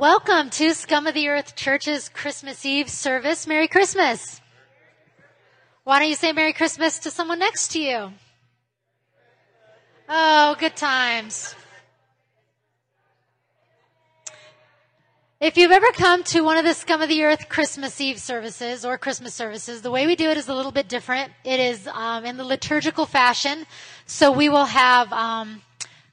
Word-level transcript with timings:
Welcome 0.00 0.48
to 0.52 0.72
Scum 0.72 1.06
of 1.06 1.12
the 1.12 1.28
Earth 1.28 1.54
Church's 1.56 2.08
Christmas 2.08 2.64
Eve 2.64 2.88
service. 2.88 3.46
Merry 3.46 3.68
Christmas. 3.68 4.40
Why 5.84 5.98
don't 5.98 6.08
you 6.08 6.14
say 6.14 6.32
Merry 6.32 6.54
Christmas 6.54 7.00
to 7.00 7.10
someone 7.10 7.38
next 7.38 7.72
to 7.72 7.80
you? 7.82 8.10
Oh, 10.08 10.56
good 10.58 10.74
times. 10.74 11.54
If 15.38 15.58
you've 15.58 15.70
ever 15.70 15.92
come 15.92 16.22
to 16.24 16.40
one 16.40 16.56
of 16.56 16.64
the 16.64 16.72
Scum 16.72 17.02
of 17.02 17.10
the 17.10 17.22
Earth 17.22 17.50
Christmas 17.50 18.00
Eve 18.00 18.18
services 18.18 18.86
or 18.86 18.96
Christmas 18.96 19.34
services, 19.34 19.82
the 19.82 19.90
way 19.90 20.06
we 20.06 20.16
do 20.16 20.30
it 20.30 20.38
is 20.38 20.48
a 20.48 20.54
little 20.54 20.72
bit 20.72 20.88
different. 20.88 21.30
It 21.44 21.60
is 21.60 21.86
um, 21.86 22.24
in 22.24 22.38
the 22.38 22.44
liturgical 22.44 23.04
fashion. 23.04 23.66
So 24.06 24.32
we 24.32 24.48
will 24.48 24.64
have 24.64 25.12
um, 25.12 25.60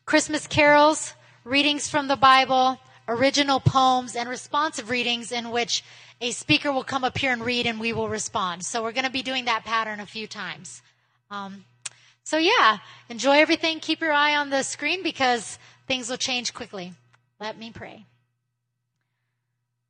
Christmas 0.05 0.45
carols, 0.45 1.13
readings 1.45 1.89
from 1.89 2.09
the 2.09 2.17
Bible, 2.17 2.81
original 3.07 3.59
poems 3.59 4.15
and 4.15 4.27
responsive 4.27 4.89
readings 4.89 5.31
in 5.31 5.51
which 5.51 5.83
a 6.19 6.31
speaker 6.31 6.71
will 6.71 6.83
come 6.83 7.03
up 7.03 7.17
here 7.17 7.31
and 7.31 7.45
read 7.45 7.65
and 7.65 7.79
we 7.79 7.93
will 7.93 8.09
respond. 8.09 8.65
So 8.65 8.83
we're 8.83 8.91
going 8.91 9.05
to 9.05 9.11
be 9.11 9.21
doing 9.21 9.45
that 9.45 9.65
pattern 9.65 9.99
a 9.99 10.05
few 10.05 10.27
times. 10.27 10.81
Um, 11.29 11.65
so 12.23 12.37
yeah, 12.37 12.79
enjoy 13.09 13.37
everything. 13.37 13.79
Keep 13.79 14.01
your 14.01 14.13
eye 14.13 14.35
on 14.35 14.49
the 14.49 14.63
screen 14.63 15.03
because 15.03 15.57
things 15.87 16.09
will 16.09 16.17
change 16.17 16.53
quickly. 16.53 16.93
Let 17.39 17.57
me 17.57 17.71
pray. 17.71 18.05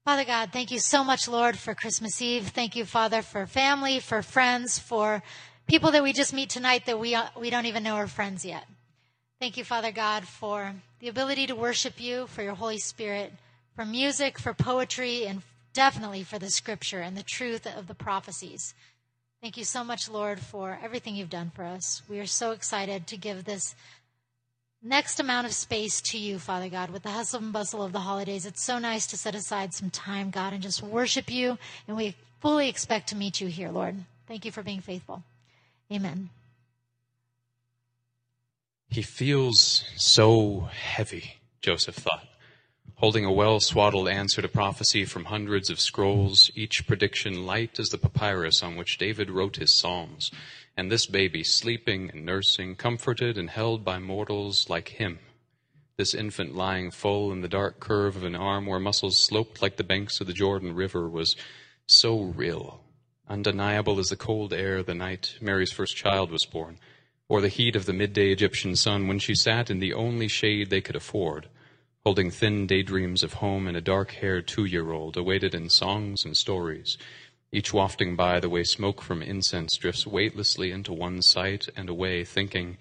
Father 0.06 0.24
God, 0.24 0.52
thank 0.54 0.72
you 0.72 0.80
so 0.80 1.04
much, 1.04 1.28
Lord, 1.28 1.58
for 1.58 1.76
Christmas 1.76 2.22
Eve. 2.22 2.48
Thank 2.48 2.76
you, 2.76 2.86
Father, 2.86 3.22
for 3.22 3.46
family, 3.46 4.00
for 4.00 4.22
friends, 4.22 4.80
for 4.80 5.22
people 5.68 5.92
that 5.92 6.04
we 6.04 6.14
just 6.14 6.34
meet 6.34 6.50
tonight 6.50 6.86
that 6.86 7.00
we, 7.00 7.18
we 7.38 7.50
don't 7.50 7.66
even 7.66 7.84
know 7.84 7.96
are 7.96 8.08
friends 8.08 8.46
yet. 8.46 8.66
Thank 9.40 9.58
you, 9.58 9.66
Father 9.66 9.92
God, 9.92 10.26
for 10.26 10.74
the 11.00 11.08
ability 11.08 11.48
to 11.48 11.56
worship 11.56 12.00
you, 12.02 12.28
for 12.28 12.42
your 12.42 12.56
Holy 12.56 12.80
Spirit, 12.80 13.34
for 13.76 13.86
music, 13.86 14.40
for 14.40 14.54
poetry, 14.54 15.26
and 15.26 15.44
definitely 15.74 16.24
for 16.24 16.40
the 16.40 16.50
scripture 16.50 17.02
and 17.02 17.16
the 17.16 17.24
truth 17.24 17.68
of 17.68 17.88
the 17.88 17.94
prophecies. 17.94 18.74
Thank 19.42 19.58
you 19.58 19.64
so 19.64 19.84
much, 19.84 20.10
Lord, 20.10 20.40
for 20.40 20.80
everything 20.84 21.16
you've 21.16 21.30
done 21.30 21.52
for 21.54 21.64
us. 21.64 22.02
We 22.10 22.20
are 22.20 22.26
so 22.26 22.52
excited 22.52 23.06
to 23.08 23.18
give 23.18 23.46
this 23.46 23.76
next 24.82 25.20
amount 25.20 25.46
of 25.46 25.54
space 25.54 26.02
to 26.02 26.18
you, 26.18 26.40
Father 26.40 26.70
God, 26.70 26.90
with 26.90 27.04
the 27.04 27.12
hustle 27.12 27.44
and 27.44 27.54
bustle 27.54 27.84
of 27.84 27.92
the 27.92 28.00
holidays. 28.00 28.46
It's 28.46 28.64
so 28.64 28.80
nice 28.80 29.06
to 29.08 29.18
set 29.18 29.36
aside 29.36 29.74
some 29.74 29.92
time, 29.92 30.32
God, 30.32 30.54
and 30.54 30.64
just 30.64 30.82
worship 30.82 31.30
you. 31.30 31.60
And 31.88 31.96
we 31.96 32.16
fully 32.42 32.70
expect 32.70 33.10
to 33.10 33.16
meet 33.16 33.40
you 33.40 33.48
here, 33.48 33.70
Lord. 33.70 33.96
Thank 34.28 34.46
you 34.46 34.52
for 34.52 34.64
being 34.64 34.82
faithful. 34.82 35.24
Amen. 35.92 36.30
He 38.90 39.02
feels 39.02 39.84
so 39.98 40.70
heavy, 40.72 41.38
Joseph 41.62 41.96
thought, 41.96 42.28
holding 42.96 43.26
a 43.26 43.32
well 43.32 43.60
swaddled 43.60 44.08
answer 44.08 44.42
to 44.42 44.48
prophecy 44.48 45.04
from 45.04 45.26
hundreds 45.26 45.70
of 45.70 45.80
scrolls, 45.80 46.50
each 46.56 46.88
prediction 46.88 47.46
light 47.46 47.80
as 47.80 47.90
the 47.90 47.98
papyrus 47.98 48.64
on 48.64 48.76
which 48.76 48.98
David 48.98 49.30
wrote 49.30 49.58
his 49.58 49.76
psalms, 49.76 50.32
and 50.76 50.90
this 50.90 51.06
baby 51.06 51.44
sleeping 51.44 52.12
and 52.12 52.26
nursing, 52.26 52.76
comforted 52.76 53.38
and 53.38 53.50
held 53.50 53.84
by 53.84 54.00
mortals 54.00 54.70
like 54.70 54.90
him. 54.90 55.20
This 55.98 56.14
infant 56.14 56.56
lying 56.56 56.90
full 56.90 57.32
in 57.32 57.42
the 57.42 57.48
dark 57.50 57.80
curve 57.80 58.16
of 58.16 58.24
an 58.24 58.36
arm 58.36 58.68
where 58.68 58.80
muscles 58.80 59.18
sloped 59.18 59.62
like 59.62 59.76
the 59.76 59.84
banks 59.84 60.22
of 60.22 60.28
the 60.28 60.34
Jordan 60.34 60.74
River 60.74 61.10
was 61.10 61.36
so 61.88 62.22
real, 62.22 62.84
undeniable 63.28 64.00
as 64.00 64.08
the 64.08 64.16
cold 64.16 64.54
air 64.54 64.82
the 64.82 64.96
night 64.96 65.36
Mary's 65.42 65.74
first 65.74 65.98
child 65.98 66.32
was 66.32 66.46
born 66.46 66.80
or 67.30 67.42
the 67.42 67.50
heat 67.50 67.76
of 67.76 67.86
the 67.86 67.94
midday 67.94 68.32
Egyptian 68.32 68.76
sun 68.76 69.08
when 69.08 69.20
she 69.20 69.36
sat 69.36 69.70
in 69.70 69.80
the 69.80 69.94
only 69.94 70.28
shade 70.28 70.70
they 70.70 70.82
could 70.82 70.96
afford, 70.96 71.48
holding 72.06 72.32
thin 72.32 72.66
daydreams 72.66 73.24
of 73.24 73.34
home 73.34 73.68
and 73.68 73.76
a 73.76 73.82
dark 73.82 74.12
haired 74.12 74.48
two 74.48 74.66
year 74.66 74.92
old 74.92 75.18
awaited 75.18 75.54
in 75.54 75.70
songs 75.70 76.24
and 76.24 76.38
stories, 76.38 76.98
each 77.52 77.74
wafting 77.74 78.16
by 78.16 78.40
the 78.40 78.50
way 78.50 78.64
smoke 78.64 79.02
from 79.02 79.22
incense 79.22 79.76
drifts 79.78 80.08
weightlessly 80.08 80.72
into 80.72 80.94
one's 80.94 81.28
sight 81.28 81.68
and 81.76 81.90
away, 81.90 82.24
thinking, 82.24 82.78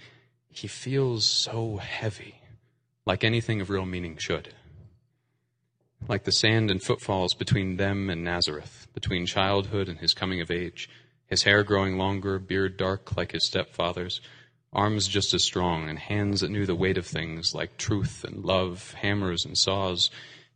he 0.48 0.68
feels 0.68 1.24
so 1.24 1.76
heavy, 1.76 2.36
like 3.04 3.24
anything 3.24 3.60
of 3.60 3.68
real 3.68 3.84
meaning 3.84 4.16
should. 4.16 4.54
Like 6.08 6.24
the 6.24 6.32
sand 6.32 6.70
and 6.70 6.82
footfalls 6.82 7.34
between 7.34 7.76
them 7.76 8.08
and 8.10 8.22
Nazareth, 8.22 8.86
between 8.94 9.26
childhood 9.26 9.88
and 9.88 9.98
his 9.98 10.14
coming 10.14 10.40
of 10.40 10.50
age, 10.50 10.88
his 11.26 11.42
hair 11.42 11.62
growing 11.62 11.98
longer, 11.98 12.38
beard 12.38 12.76
dark 12.76 13.16
like 13.16 13.32
his 13.32 13.44
stepfather's, 13.44 14.20
arms 14.72 15.08
just 15.08 15.34
as 15.34 15.42
strong, 15.42 15.88
and 15.88 15.98
hands 15.98 16.40
that 16.40 16.50
knew 16.50 16.66
the 16.66 16.74
weight 16.74 16.98
of 16.98 17.06
things 17.06 17.54
like 17.54 17.76
truth 17.76 18.24
and 18.24 18.44
love, 18.44 18.94
hammers 19.00 19.44
and 19.44 19.56
saws, 19.56 20.10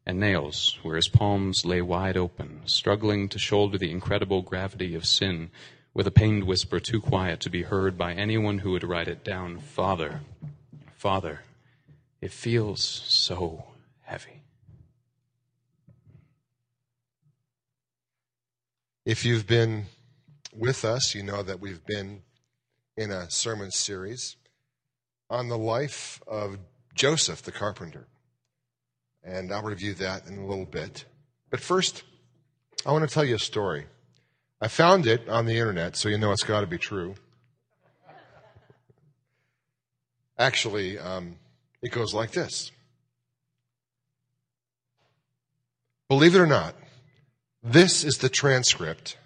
and 0.07 0.19
nails, 0.19 0.79
where 0.83 0.97
his 0.97 1.09
palms 1.09 1.65
lay 1.65 1.83
wide 1.83 2.17
open, 2.17 2.61
struggling 2.67 3.29
to 3.29 3.39
shoulder 3.39 3.79
the 3.79 3.91
incredible 3.91 4.43
gravity 4.43 4.95
of 4.95 5.05
sin 5.05 5.51
with 5.93 6.07
a 6.07 6.11
pained 6.11 6.45
whisper 6.45 6.79
too 6.79 7.01
quiet 7.01 7.41
to 7.41 7.51
be 7.51 7.63
heard 7.63 7.99
by 7.99 8.15
anyone 8.15 8.59
who 8.59 8.71
would 8.71 8.85
write 8.85 9.09
it 9.09 9.25
down 9.25 9.59
Father, 9.59 10.21
Father, 10.97 11.41
it 12.21 12.33
feels 12.33 12.83
so 12.83 13.65
heavy. 14.03 14.43
If 19.05 19.25
you've 19.25 19.47
been 19.47 19.87
with 20.55 20.85
us, 20.85 21.15
you 21.15 21.23
know 21.23 21.43
that 21.43 21.61
we've 21.61 21.85
been 21.87 22.23
in 22.97 23.11
a 23.11 23.31
sermon 23.31 23.71
series 23.71 24.37
on 25.29 25.49
the 25.49 25.59
life 25.59 26.21
of 26.27 26.59
Joseph 26.95 27.43
the 27.43 27.53
carpenter. 27.53 28.07
And 29.23 29.53
I'll 29.53 29.63
review 29.63 29.95
that 29.95 30.27
in 30.27 30.39
a 30.39 30.47
little 30.47 30.65
bit. 30.65 31.05
But 31.51 31.61
first, 31.61 32.03
I 32.85 32.93
want 32.93 33.09
to 33.09 33.13
tell 33.13 33.25
you 33.25 33.37
a 33.37 33.39
story. 33.39 33.87
I 34.61 34.69
found 34.69 35.07
it 35.07 35.29
on 35.29 35.47
the 35.47 35.57
internet, 35.57 35.97
so 35.97 36.09
you 36.09 36.19
know 36.19 36.33
it's 36.33 36.43
got 36.43 36.61
to 36.61 36.67
be 36.67 36.79
true. 36.79 37.15
Actually, 40.39 40.99
um, 40.99 41.37
it 41.83 41.93
goes 41.93 42.15
like 42.15 42.33
this 42.33 42.73
Believe 46.09 46.35
it 46.35 46.41
or 46.41 46.47
not, 46.47 46.75
this 47.63 48.05
is 48.05 48.19
the 48.19 48.29
transcript 48.29 49.17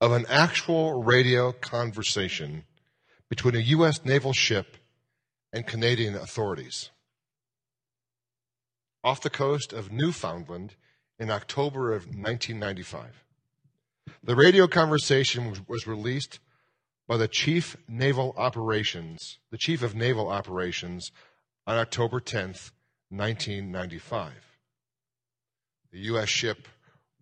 of 0.00 0.12
an 0.12 0.24
actual 0.28 1.02
radio 1.02 1.52
conversation 1.52 2.64
between 3.28 3.54
a 3.54 3.58
U.S. 3.58 4.04
naval 4.04 4.32
ship 4.32 4.76
and 5.52 5.66
Canadian 5.66 6.14
authorities 6.14 6.90
off 9.04 9.20
the 9.20 9.30
coast 9.30 9.72
of 9.72 9.92
Newfoundland 9.92 10.74
in 11.18 11.30
October 11.30 11.92
of 11.92 12.06
1995. 12.06 13.24
The 14.22 14.36
radio 14.36 14.66
conversation 14.66 15.54
was 15.68 15.86
released 15.86 16.38
by 17.06 17.16
the 17.16 17.28
Chief 17.28 17.76
Naval 17.88 18.34
Operations, 18.36 19.38
the 19.50 19.58
Chief 19.58 19.82
of 19.82 19.94
Naval 19.94 20.28
Operations 20.28 21.12
on 21.66 21.76
October 21.76 22.20
10th, 22.20 22.72
1995. 23.10 24.32
The 25.92 25.98
U.S. 26.00 26.28
ship 26.28 26.68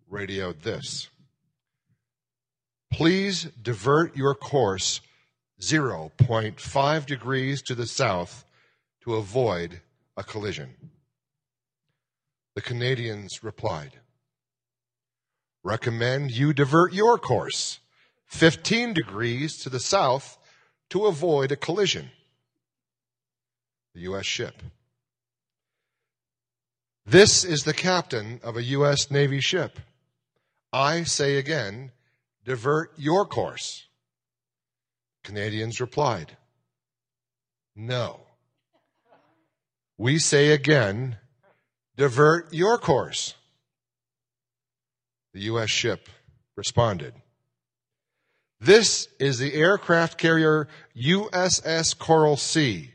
radioed 0.09 0.61
this. 0.61 1.09
Please 2.91 3.45
divert 3.61 4.15
your 4.15 4.35
course 4.35 5.01
0.5 5.61 7.05
degrees 7.05 7.61
to 7.61 7.75
the 7.75 7.87
south 7.87 8.45
to 9.03 9.15
avoid 9.15 9.81
a 10.17 10.23
collision. 10.23 10.75
The 12.55 12.61
Canadians 12.61 13.43
replied, 13.43 13.99
Recommend 15.63 16.31
you 16.31 16.53
divert 16.53 16.93
your 16.93 17.17
course 17.17 17.79
15 18.27 18.93
degrees 18.93 19.57
to 19.57 19.69
the 19.69 19.79
south 19.79 20.37
to 20.89 21.05
avoid 21.05 21.51
a 21.51 21.55
collision. 21.55 22.11
The 23.93 24.01
U.S. 24.01 24.25
ship. 24.25 24.61
This 27.05 27.43
is 27.43 27.63
the 27.63 27.73
captain 27.73 28.39
of 28.43 28.55
a 28.55 28.63
U.S. 28.63 29.09
Navy 29.09 29.39
ship. 29.39 29.79
I 30.71 31.03
say 31.03 31.37
again, 31.37 31.91
divert 32.49 32.91
your 32.97 33.27
course. 33.27 33.85
Canadians 35.23 35.79
replied, 35.79 36.35
No. 37.75 38.21
We 39.99 40.17
say 40.17 40.49
again, 40.49 41.17
divert 41.95 42.51
your 42.51 42.79
course. 42.79 43.35
The 45.35 45.41
U.S. 45.41 45.69
ship 45.69 46.09
responded, 46.57 47.13
This 48.59 49.07
is 49.19 49.37
the 49.37 49.53
aircraft 49.53 50.17
carrier 50.17 50.67
USS 50.97 51.95
Coral 51.99 52.35
Sea. 52.35 52.93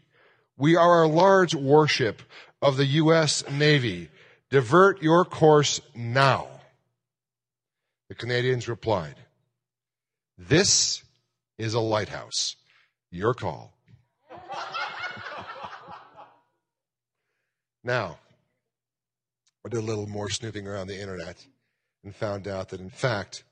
We 0.56 0.74
are 0.74 1.04
a 1.04 1.08
large 1.08 1.54
warship 1.54 2.22
of 2.60 2.76
the 2.76 2.86
U.S. 2.86 3.44
Navy. 3.48 4.08
Divert 4.50 5.00
your 5.00 5.24
course 5.24 5.80
now. 5.94 6.48
The 8.08 8.16
Canadians 8.16 8.68
replied, 8.68 9.14
This 10.36 11.04
is 11.58 11.74
a 11.74 11.80
lighthouse. 11.80 12.56
Your 13.10 13.34
call. 13.34 13.72
now, 17.84 18.18
I 19.64 19.68
did 19.68 19.78
a 19.78 19.82
little 19.82 20.08
more 20.08 20.28
snooping 20.28 20.66
around 20.66 20.88
the 20.88 21.00
internet 21.00 21.46
and 22.02 22.14
found 22.14 22.48
out 22.48 22.70
that, 22.70 22.80
in 22.80 22.90
fact, 22.90 23.44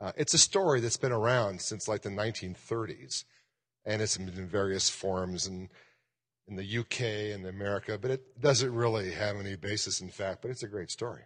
uh, 0.00 0.12
it's 0.16 0.34
a 0.34 0.38
story 0.38 0.80
that's 0.80 0.96
been 0.96 1.12
around 1.12 1.60
since 1.60 1.86
like 1.86 2.02
the 2.02 2.10
1930s, 2.10 3.24
and 3.86 4.02
it's 4.02 4.16
been 4.16 4.28
in 4.28 4.48
various 4.48 4.90
forms 4.90 5.46
and 5.46 5.68
in 6.48 6.56
the 6.56 6.78
UK 6.78 7.32
and 7.34 7.46
America, 7.46 7.96
but 7.96 8.10
it 8.10 8.40
doesn't 8.40 8.74
really 8.74 9.12
have 9.12 9.36
any 9.36 9.56
basis 9.56 10.00
in 10.00 10.08
fact. 10.08 10.42
But 10.42 10.50
it's 10.50 10.64
a 10.64 10.68
great 10.68 10.90
story. 10.90 11.22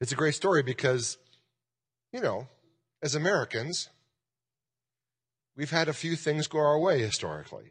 It's 0.00 0.12
a 0.12 0.16
great 0.16 0.34
story 0.34 0.62
because, 0.62 1.18
you 2.12 2.20
know, 2.20 2.48
as 3.06 3.14
Americans, 3.14 3.88
we've 5.56 5.70
had 5.70 5.88
a 5.88 5.92
few 5.92 6.16
things 6.16 6.48
go 6.48 6.58
our 6.58 6.76
way 6.76 6.98
historically. 6.98 7.70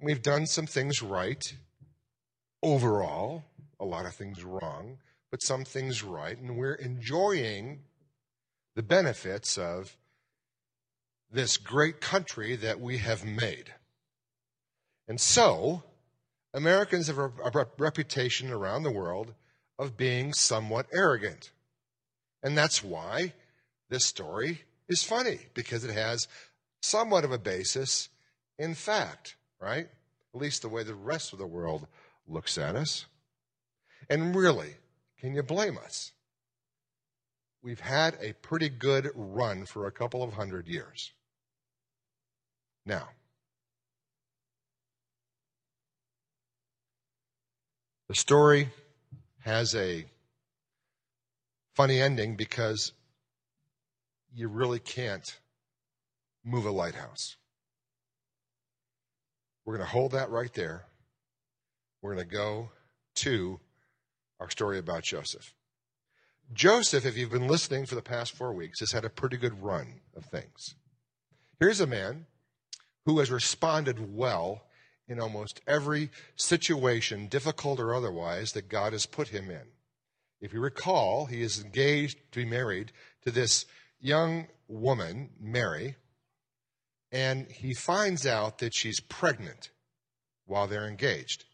We've 0.00 0.22
done 0.22 0.46
some 0.46 0.68
things 0.68 1.02
right 1.02 1.42
overall, 2.62 3.42
a 3.80 3.84
lot 3.84 4.06
of 4.06 4.14
things 4.14 4.44
wrong, 4.44 4.98
but 5.32 5.42
some 5.42 5.64
things 5.64 6.04
right, 6.04 6.38
and 6.38 6.56
we're 6.56 6.74
enjoying 6.74 7.80
the 8.76 8.84
benefits 8.84 9.58
of 9.58 9.96
this 11.28 11.56
great 11.56 12.00
country 12.00 12.54
that 12.54 12.78
we 12.78 12.98
have 12.98 13.24
made. 13.24 13.74
And 15.08 15.20
so, 15.20 15.82
Americans 16.54 17.08
have 17.08 17.18
a, 17.18 17.32
reputation 17.78 18.52
around 18.52 18.84
the 18.84 18.92
world 18.92 19.34
of 19.76 19.96
being 19.96 20.32
somewhat 20.32 20.86
arrogant. 20.92 21.50
And 22.44 22.56
that's 22.56 22.84
why 22.84 23.32
this 23.88 24.06
story 24.06 24.62
is 24.88 25.02
funny, 25.02 25.38
because 25.54 25.84
it 25.84 25.92
has 25.92 26.28
somewhat 26.80 27.24
of 27.24 27.32
a 27.32 27.38
basis 27.38 28.08
in 28.58 28.74
fact, 28.74 29.36
right? 29.60 29.88
At 30.34 30.40
least 30.40 30.62
the 30.62 30.68
way 30.68 30.82
the 30.82 30.94
rest 30.94 31.32
of 31.32 31.38
the 31.38 31.46
world 31.46 31.86
looks 32.26 32.58
at 32.58 32.76
us. 32.76 33.06
And 34.10 34.34
really, 34.34 34.74
can 35.20 35.34
you 35.34 35.42
blame 35.42 35.78
us? 35.78 36.12
We've 37.62 37.80
had 37.80 38.16
a 38.20 38.34
pretty 38.34 38.68
good 38.68 39.10
run 39.14 39.64
for 39.66 39.86
a 39.86 39.92
couple 39.92 40.22
of 40.22 40.34
hundred 40.34 40.68
years. 40.68 41.12
Now, 42.86 43.08
the 48.08 48.14
story 48.14 48.70
has 49.40 49.74
a 49.74 50.06
funny 51.74 52.00
ending 52.00 52.36
because 52.36 52.92
you 54.34 54.48
really 54.48 54.78
can't 54.78 55.38
move 56.44 56.64
a 56.64 56.70
lighthouse. 56.70 57.36
We're 59.64 59.76
going 59.76 59.86
to 59.86 59.92
hold 59.92 60.12
that 60.12 60.30
right 60.30 60.52
there. 60.54 60.86
We're 62.00 62.14
going 62.14 62.26
to 62.26 62.34
go 62.34 62.70
to 63.16 63.60
our 64.40 64.50
story 64.50 64.78
about 64.78 65.02
Joseph. 65.02 65.52
Joseph, 66.52 67.04
if 67.04 67.16
you've 67.16 67.30
been 67.30 67.48
listening 67.48 67.84
for 67.84 67.94
the 67.94 68.02
past 68.02 68.32
four 68.32 68.54
weeks, 68.54 68.80
has 68.80 68.92
had 68.92 69.04
a 69.04 69.10
pretty 69.10 69.36
good 69.36 69.62
run 69.62 70.00
of 70.16 70.24
things. 70.24 70.74
Here's 71.60 71.80
a 71.80 71.86
man 71.86 72.26
who 73.04 73.18
has 73.18 73.30
responded 73.30 74.16
well 74.16 74.62
in 75.08 75.20
almost 75.20 75.60
every 75.66 76.10
situation, 76.36 77.26
difficult 77.26 77.80
or 77.80 77.94
otherwise, 77.94 78.52
that 78.52 78.68
God 78.68 78.92
has 78.92 79.06
put 79.06 79.28
him 79.28 79.50
in. 79.50 79.68
If 80.40 80.52
you 80.52 80.60
recall, 80.60 81.26
he 81.26 81.42
is 81.42 81.62
engaged 81.62 82.18
to 82.32 82.40
be 82.40 82.44
married 82.44 82.92
to 83.24 83.30
this 83.30 83.66
young 84.00 84.48
woman, 84.68 85.30
Mary, 85.40 85.96
and 87.10 87.50
he 87.50 87.74
finds 87.74 88.26
out 88.26 88.58
that 88.58 88.74
she's 88.74 89.00
pregnant 89.00 89.70
while 90.46 90.66
they're 90.66 90.86
engaged. 90.86 91.44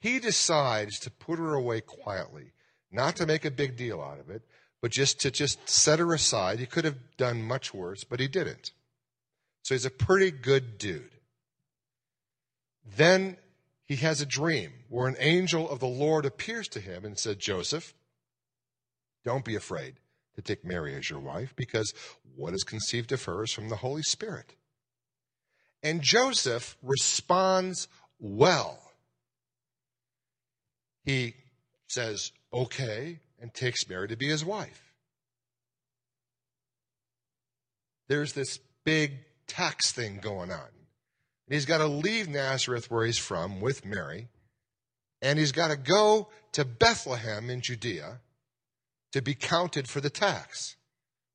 He 0.00 0.18
decides 0.18 0.98
to 1.00 1.10
put 1.10 1.38
her 1.38 1.54
away 1.54 1.80
quietly, 1.80 2.52
not 2.90 3.16
to 3.16 3.26
make 3.26 3.44
a 3.44 3.50
big 3.50 3.76
deal 3.76 4.00
out 4.00 4.20
of 4.20 4.30
it, 4.30 4.42
but 4.80 4.92
just 4.92 5.20
to 5.20 5.30
just 5.30 5.68
set 5.68 5.98
her 5.98 6.14
aside. 6.14 6.58
He 6.58 6.66
could 6.66 6.84
have 6.84 7.16
done 7.16 7.42
much 7.42 7.74
worse, 7.74 8.04
but 8.04 8.20
he 8.20 8.28
didn't. 8.28 8.72
So 9.62 9.74
he's 9.74 9.84
a 9.84 9.90
pretty 9.90 10.30
good 10.30 10.78
dude. 10.78 11.10
Then 12.96 13.36
he 13.84 13.96
has 13.96 14.20
a 14.20 14.26
dream 14.26 14.72
where 14.88 15.08
an 15.08 15.16
angel 15.18 15.68
of 15.68 15.80
the 15.80 15.86
Lord 15.86 16.24
appears 16.24 16.68
to 16.68 16.80
him 16.80 17.04
and 17.04 17.18
said, 17.18 17.38
Joseph, 17.38 17.94
don't 19.24 19.44
be 19.44 19.56
afraid 19.56 19.96
to 20.38 20.42
take 20.42 20.64
Mary 20.64 20.94
as 20.94 21.10
your 21.10 21.18
wife, 21.18 21.52
because 21.56 21.92
what 22.36 22.54
is 22.54 22.62
conceived 22.62 23.10
of 23.10 23.24
her 23.24 23.42
is 23.42 23.52
from 23.52 23.68
the 23.68 23.76
Holy 23.76 24.02
Spirit. 24.02 24.54
And 25.82 26.00
Joseph 26.00 26.76
responds 26.80 27.88
well. 28.20 28.78
He 31.04 31.34
says, 31.88 32.30
okay, 32.52 33.18
and 33.40 33.52
takes 33.52 33.88
Mary 33.88 34.06
to 34.06 34.16
be 34.16 34.28
his 34.28 34.44
wife. 34.44 34.94
There's 38.08 38.32
this 38.32 38.60
big 38.84 39.14
tax 39.48 39.90
thing 39.90 40.20
going 40.22 40.52
on. 40.52 40.68
And 41.48 41.54
he's 41.54 41.66
got 41.66 41.78
to 41.78 41.88
leave 41.88 42.28
Nazareth, 42.28 42.92
where 42.92 43.04
he's 43.04 43.18
from, 43.18 43.60
with 43.60 43.84
Mary, 43.84 44.28
and 45.20 45.36
he's 45.36 45.52
got 45.52 45.68
to 45.68 45.76
go 45.76 46.28
to 46.52 46.64
Bethlehem 46.64 47.50
in 47.50 47.60
Judea 47.60 48.20
to 49.12 49.22
be 49.22 49.34
counted 49.34 49.88
for 49.88 50.00
the 50.00 50.10
tax 50.10 50.76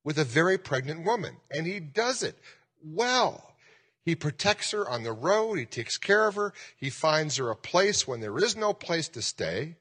with 0.03 0.17
a 0.17 0.23
very 0.23 0.57
pregnant 0.57 1.05
woman. 1.05 1.37
And 1.51 1.65
he 1.65 1.79
does 1.79 2.23
it 2.23 2.37
well. 2.83 3.55
He 4.03 4.15
protects 4.15 4.71
her 4.71 4.87
on 4.89 5.03
the 5.03 5.13
road. 5.13 5.55
He 5.55 5.65
takes 5.65 5.97
care 5.97 6.27
of 6.27 6.35
her. 6.35 6.53
He 6.75 6.89
finds 6.89 7.37
her 7.37 7.49
a 7.49 7.55
place 7.55 8.07
when 8.07 8.19
there 8.19 8.37
is 8.37 8.55
no 8.55 8.73
place 8.73 9.07
to 9.09 9.21
stay. 9.21 9.77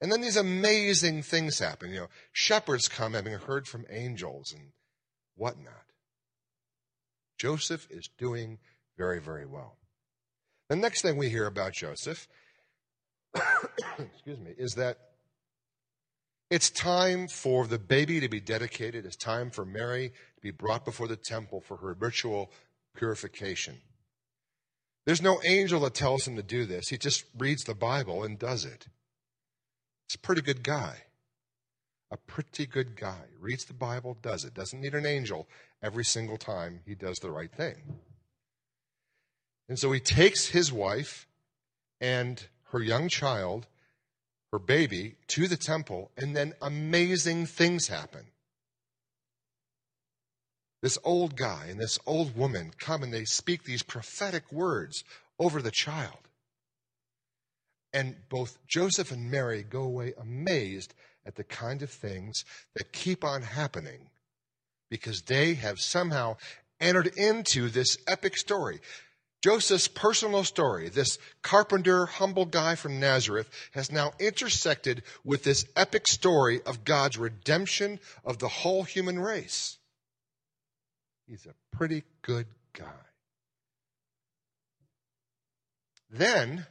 And 0.00 0.12
then 0.12 0.20
these 0.20 0.36
amazing 0.36 1.22
things 1.22 1.58
happen. 1.58 1.90
You 1.90 2.00
know, 2.00 2.08
shepherds 2.32 2.88
come 2.88 3.14
having 3.14 3.32
heard 3.32 3.66
from 3.66 3.86
angels 3.90 4.52
and 4.52 4.70
whatnot. 5.34 5.86
Joseph 7.38 7.88
is 7.90 8.08
doing 8.16 8.58
very, 8.96 9.20
very 9.20 9.46
well. 9.46 9.76
The 10.68 10.76
next 10.76 11.02
thing 11.02 11.16
we 11.16 11.30
hear 11.30 11.46
about 11.46 11.72
Joseph, 11.72 12.28
excuse 13.98 14.38
me, 14.38 14.52
is 14.56 14.74
that 14.74 14.98
it's 16.54 16.70
time 16.70 17.26
for 17.26 17.66
the 17.66 17.80
baby 17.80 18.20
to 18.20 18.28
be 18.28 18.38
dedicated. 18.38 19.04
It's 19.04 19.16
time 19.16 19.50
for 19.50 19.64
Mary 19.64 20.10
to 20.10 20.40
be 20.40 20.52
brought 20.52 20.84
before 20.84 21.08
the 21.08 21.16
temple 21.16 21.60
for 21.60 21.78
her 21.78 21.96
ritual 21.98 22.52
purification. 22.94 23.80
There's 25.04 25.20
no 25.20 25.40
angel 25.44 25.80
that 25.80 25.94
tells 25.94 26.28
him 26.28 26.36
to 26.36 26.44
do 26.44 26.64
this. 26.64 26.90
He 26.90 26.96
just 26.96 27.24
reads 27.36 27.64
the 27.64 27.74
Bible 27.74 28.22
and 28.22 28.38
does 28.38 28.64
it. 28.64 28.86
He's 30.06 30.14
a 30.14 30.18
pretty 30.20 30.42
good 30.42 30.62
guy. 30.62 30.98
A 32.12 32.16
pretty 32.16 32.66
good 32.66 32.94
guy. 32.94 33.22
Reads 33.40 33.64
the 33.64 33.74
Bible, 33.74 34.16
does 34.22 34.44
it. 34.44 34.54
Doesn't 34.54 34.80
need 34.80 34.94
an 34.94 35.06
angel 35.06 35.48
every 35.82 36.04
single 36.04 36.36
time 36.36 36.82
he 36.86 36.94
does 36.94 37.16
the 37.16 37.32
right 37.32 37.52
thing. 37.52 37.98
And 39.68 39.76
so 39.76 39.90
he 39.90 39.98
takes 39.98 40.46
his 40.46 40.72
wife 40.72 41.26
and 42.00 42.46
her 42.70 42.80
young 42.80 43.08
child, 43.08 43.66
her 44.54 44.58
baby, 44.60 45.16
to 45.26 45.48
the 45.48 45.56
temple, 45.56 46.12
and 46.16 46.36
then 46.36 46.54
amazing 46.62 47.44
things 47.44 47.88
happen. 47.88 48.24
This 50.80 50.96
old 51.02 51.34
guy 51.34 51.66
and 51.68 51.80
this 51.80 51.98
old 52.06 52.36
woman 52.36 52.70
come 52.78 53.02
and 53.02 53.12
they 53.12 53.24
speak 53.24 53.64
these 53.64 53.82
prophetic 53.82 54.52
words 54.52 55.02
over 55.40 55.60
the 55.60 55.72
child. 55.72 56.28
And 57.92 58.14
both 58.28 58.56
Joseph 58.68 59.10
and 59.10 59.28
Mary 59.28 59.64
go 59.64 59.82
away 59.82 60.12
amazed 60.20 60.94
at 61.26 61.34
the 61.34 61.42
kind 61.42 61.82
of 61.82 61.90
things 61.90 62.44
that 62.76 62.92
keep 62.92 63.24
on 63.24 63.42
happening 63.42 64.08
because 64.88 65.22
they 65.22 65.54
have 65.54 65.80
somehow 65.80 66.36
entered 66.80 67.08
into 67.16 67.68
this 67.68 67.98
epic 68.06 68.36
story. 68.36 68.78
Joseph's 69.44 69.88
personal 69.88 70.42
story, 70.42 70.88
this 70.88 71.18
carpenter, 71.42 72.06
humble 72.06 72.46
guy 72.46 72.76
from 72.76 72.98
Nazareth, 72.98 73.50
has 73.72 73.92
now 73.92 74.12
intersected 74.18 75.02
with 75.22 75.44
this 75.44 75.66
epic 75.76 76.08
story 76.08 76.62
of 76.62 76.82
God's 76.82 77.18
redemption 77.18 78.00
of 78.24 78.38
the 78.38 78.48
whole 78.48 78.84
human 78.84 79.18
race. 79.18 79.76
He's 81.26 81.44
a 81.44 81.76
pretty 81.76 82.04
good 82.22 82.46
guy. 82.72 82.86
Then 86.08 86.64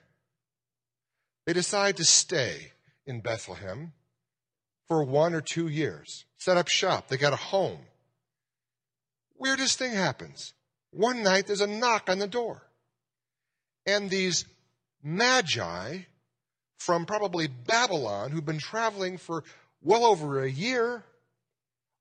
they 1.46 1.54
decide 1.54 1.98
to 1.98 2.06
stay 2.06 2.72
in 3.06 3.22
Bethlehem 3.22 3.94
for 4.88 5.04
one 5.04 5.36
or 5.36 5.42
two 5.42 5.68
years, 5.68 6.26
set 6.38 6.58
up 6.58 6.70
shop. 6.70 7.08
They 7.08 7.18
got 7.18 7.34
a 7.34 7.36
home. 7.36 7.82
Weirdest 9.38 9.78
thing 9.78 9.94
happens. 9.94 10.56
One 10.94 11.24
night 11.24 11.48
there's 11.48 11.62
a 11.62 11.68
knock 11.68 12.10
on 12.10 12.20
the 12.20 12.28
door. 12.28 12.62
And 13.86 14.10
these 14.10 14.46
magi 15.02 16.00
from 16.78 17.06
probably 17.06 17.48
Babylon, 17.48 18.32
who've 18.32 18.46
been 18.46 18.60
traveling 18.60 19.18
for 19.18 19.44
well 19.82 20.06
over 20.06 20.44
a 20.44 20.50
year, 20.50 21.04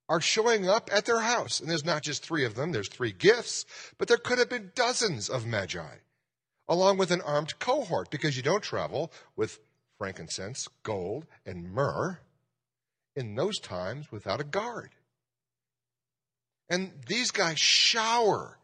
are 0.09 0.21
showing 0.21 0.69
up 0.69 0.91
at 0.93 1.07
their 1.07 1.21
house. 1.21 1.59
And 1.59 1.71
there's 1.71 1.85
not 1.85 2.03
just 2.03 2.23
three 2.25 2.45
of 2.45 2.55
them, 2.55 2.73
there's 2.73 2.89
three 2.89 3.13
gifts, 3.13 3.65
but 3.97 4.09
there 4.09 4.19
could 4.19 4.39
have 4.39 4.51
been 4.51 4.73
dozens 4.75 5.31
of 5.31 5.47
magi. 5.47 5.97
along 6.69 6.97
with 6.97 7.11
an 7.11 7.21
armed 7.21 7.59
cohort, 7.59 8.11
because 8.11 8.37
you 8.37 8.43
don't 8.43 8.63
travel 8.63 9.13
with 9.37 9.59
frankincense, 9.99 10.69
gold, 10.83 11.27
and 11.45 11.73
myrrh 11.73 12.19
in 13.15 13.35
those 13.35 13.59
times 13.59 14.11
without 14.11 14.41
a 14.41 14.45
guard. 14.45 14.91
And 16.69 16.93
these 17.07 17.31
guys 17.31 17.59
shower 17.59 18.59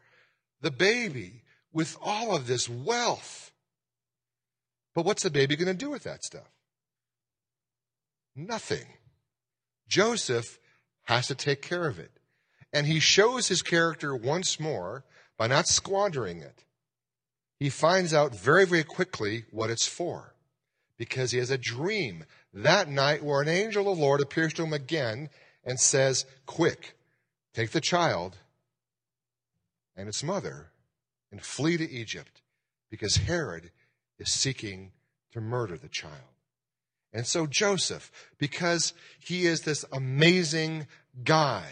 the 0.61 0.71
baby 0.71 1.43
with 1.71 1.97
all 2.01 2.35
of 2.35 2.47
this 2.47 2.67
wealth. 2.67 3.51
But 4.95 5.05
what's 5.05 5.23
the 5.23 5.29
baby 5.29 5.55
going 5.55 5.67
to 5.67 5.73
do 5.73 5.89
with 5.89 6.03
that 6.03 6.23
stuff? 6.23 6.49
Nothing. 8.35 8.85
Joseph 9.87 10.59
has 11.03 11.27
to 11.27 11.35
take 11.35 11.61
care 11.61 11.87
of 11.87 11.99
it. 11.99 12.11
And 12.71 12.85
he 12.85 12.99
shows 12.99 13.47
his 13.47 13.61
character 13.61 14.15
once 14.15 14.59
more 14.59 15.03
by 15.37 15.47
not 15.47 15.67
squandering 15.67 16.41
it. 16.41 16.63
He 17.59 17.69
finds 17.69 18.13
out 18.13 18.35
very, 18.35 18.65
very 18.65 18.83
quickly 18.83 19.45
what 19.51 19.69
it's 19.69 19.87
for 19.87 20.35
because 20.97 21.31
he 21.31 21.39
has 21.39 21.49
a 21.49 21.57
dream 21.57 22.25
that 22.53 22.89
night 22.89 23.23
where 23.23 23.41
an 23.41 23.47
angel 23.47 23.89
of 23.89 23.97
the 23.97 24.03
Lord 24.03 24.21
appears 24.21 24.53
to 24.53 24.63
him 24.63 24.73
again 24.73 25.29
and 25.63 25.79
says, 25.79 26.25
Quick, 26.45 26.95
take 27.53 27.71
the 27.71 27.81
child 27.81 28.37
and 29.99 30.07
its 30.07 30.23
mother 30.23 30.71
and 31.29 31.41
flee 31.41 31.75
to 31.75 31.91
Egypt 31.91 32.41
because 32.89 33.17
Herod 33.17 33.71
is 34.17 34.31
seeking 34.31 34.93
to 35.33 35.41
murder 35.41 35.77
the 35.77 35.89
child. 35.89 36.15
And 37.11 37.27
so 37.27 37.45
Joseph, 37.45 38.09
because 38.37 38.93
he 39.19 39.45
is 39.45 39.61
this 39.61 39.83
amazing 39.91 40.87
guy, 41.25 41.65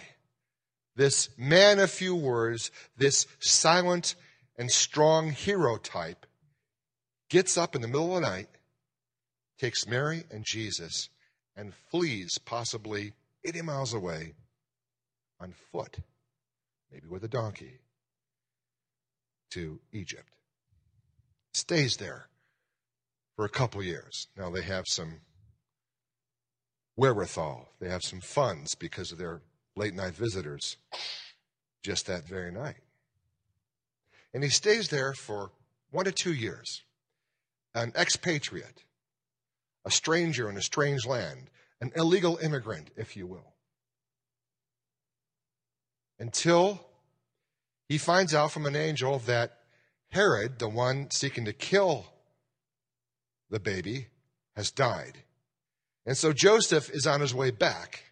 this 0.96 1.29
man 1.38 1.79
of 1.79 1.89
few 1.89 2.15
words, 2.15 2.69
this 2.98 3.27
silent 3.39 4.15
and 4.57 4.69
strong 4.69 5.31
hero 5.31 5.77
type, 5.77 6.25
gets 7.29 7.57
up 7.57 7.75
in 7.75 7.81
the 7.81 7.88
middle 7.88 8.17
of 8.17 8.22
the 8.22 8.29
night, 8.29 8.50
takes 9.57 9.88
Mary 9.88 10.25
and 10.29 10.43
Jesus, 10.46 11.07
and 11.55 11.74
flees 11.74 12.38
possibly 12.43 13.13
80 13.46 13.62
miles 13.62 13.93
away 13.93 14.34
on 15.39 15.53
foot, 15.72 16.00
maybe 16.91 17.07
with 17.07 17.24
a 17.24 17.29
donkey, 17.29 17.79
to 19.51 19.79
Egypt. 19.91 20.29
Stays 21.53 21.97
there 21.97 22.27
for 23.35 23.45
a 23.45 23.49
couple 23.49 23.81
years. 23.83 24.27
Now 24.37 24.49
they 24.49 24.61
have 24.61 24.85
some 24.87 25.21
wherewithal, 26.95 27.69
they 27.79 27.89
have 27.89 28.03
some 28.03 28.21
funds 28.21 28.75
because 28.75 29.11
of 29.11 29.17
their 29.17 29.41
late 29.75 29.93
night 29.93 30.15
visitors 30.15 30.77
just 31.83 32.07
that 32.07 32.27
very 32.27 32.51
night. 32.51 32.81
And 34.33 34.43
he 34.43 34.49
stays 34.49 34.89
there 34.89 35.13
for 35.13 35.51
one 35.91 36.05
to 36.05 36.11
two 36.11 36.33
years, 36.33 36.83
an 37.73 37.93
expatriate, 37.95 38.83
a 39.85 39.91
stranger 39.91 40.49
in 40.49 40.57
a 40.57 40.61
strange 40.61 41.05
land, 41.05 41.49
an 41.79 41.91
illegal 41.95 42.37
immigrant, 42.37 42.89
if 42.97 43.15
you 43.15 43.27
will. 43.27 43.53
Until 46.19 46.87
he 47.88 47.98
finds 47.98 48.34
out 48.34 48.51
from 48.51 48.65
an 48.65 48.75
angel 48.75 49.20
that 49.20 49.58
Herod, 50.10 50.60
the 50.60 50.70
one 50.70 51.10
seeking 51.12 51.46
to 51.46 51.53
kill 51.53 52.06
the 53.50 53.60
baby, 53.60 54.08
has 54.56 54.72
died. 54.72 55.24
And 56.06 56.17
so 56.17 56.34
Joseph 56.34 56.89
is 56.89 57.06
on 57.06 57.22
his 57.22 57.34
way 57.34 57.51
back 57.51 58.03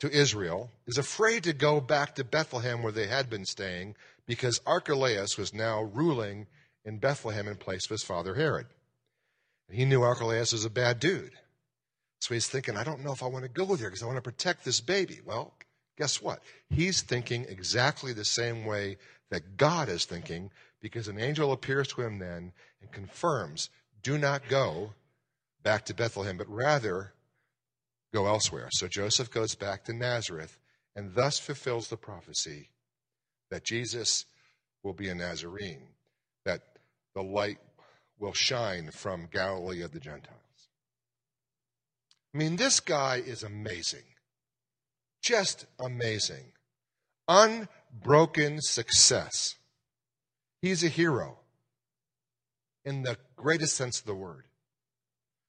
to 0.00 0.10
Israel, 0.10 0.70
is 0.86 0.98
afraid 0.98 1.44
to 1.44 1.52
go 1.52 1.80
back 1.80 2.14
to 2.14 2.24
Bethlehem 2.24 2.82
where 2.82 2.92
they 2.92 3.06
had 3.06 3.30
been 3.30 3.46
staying 3.46 3.96
because 4.26 4.60
Archelaus 4.66 5.38
was 5.38 5.54
now 5.54 5.82
ruling 5.82 6.46
in 6.84 6.98
Bethlehem 6.98 7.48
in 7.48 7.56
place 7.56 7.86
of 7.86 7.90
his 7.90 8.02
father 8.02 8.34
Herod. 8.34 8.66
He 9.70 9.84
knew 9.84 10.02
Archelaus 10.02 10.52
was 10.52 10.64
a 10.64 10.70
bad 10.70 11.00
dude. 11.00 11.32
So 12.20 12.34
he's 12.34 12.48
thinking, 12.48 12.76
I 12.76 12.84
don't 12.84 13.04
know 13.04 13.12
if 13.12 13.22
I 13.22 13.26
want 13.26 13.44
to 13.44 13.50
go 13.50 13.76
there 13.76 13.88
because 13.88 14.02
I 14.02 14.06
want 14.06 14.16
to 14.16 14.22
protect 14.22 14.64
this 14.64 14.80
baby. 14.80 15.20
Well, 15.24 15.54
guess 15.96 16.20
what? 16.22 16.40
He's 16.68 17.02
thinking 17.02 17.46
exactly 17.48 18.12
the 18.12 18.24
same 18.24 18.64
way 18.64 18.98
that 19.30 19.56
God 19.56 19.88
is 19.88 20.04
thinking 20.04 20.50
because 20.80 21.08
an 21.08 21.18
angel 21.18 21.52
appears 21.52 21.88
to 21.88 22.02
him 22.02 22.18
then 22.18 22.52
and 22.80 22.92
confirms 22.92 23.70
do 24.02 24.18
not 24.18 24.48
go 24.48 24.92
back 25.62 25.84
to 25.86 25.94
Bethlehem, 25.94 26.36
but 26.36 26.48
rather 26.48 27.12
go 28.14 28.26
elsewhere. 28.26 28.68
So 28.70 28.86
Joseph 28.86 29.30
goes 29.30 29.54
back 29.54 29.84
to 29.84 29.92
Nazareth 29.92 30.58
and 30.94 31.14
thus 31.14 31.38
fulfills 31.38 31.88
the 31.88 31.96
prophecy 31.96 32.70
that 33.50 33.64
Jesus 33.64 34.24
will 34.82 34.92
be 34.92 35.08
a 35.08 35.14
Nazarene, 35.14 35.88
that 36.44 36.62
the 37.14 37.22
light 37.22 37.58
will 38.18 38.32
shine 38.32 38.90
from 38.92 39.28
Galilee 39.30 39.82
of 39.82 39.92
the 39.92 40.00
Gentiles. 40.00 40.40
I 42.34 42.38
mean, 42.38 42.56
this 42.56 42.80
guy 42.80 43.16
is 43.16 43.42
amazing. 43.42 44.04
Just 45.26 45.66
amazing. 45.80 46.52
Unbroken 47.26 48.60
success. 48.60 49.56
He's 50.62 50.84
a 50.84 50.88
hero 50.88 51.38
in 52.84 53.02
the 53.02 53.16
greatest 53.34 53.74
sense 53.74 53.98
of 53.98 54.06
the 54.06 54.14
word, 54.14 54.44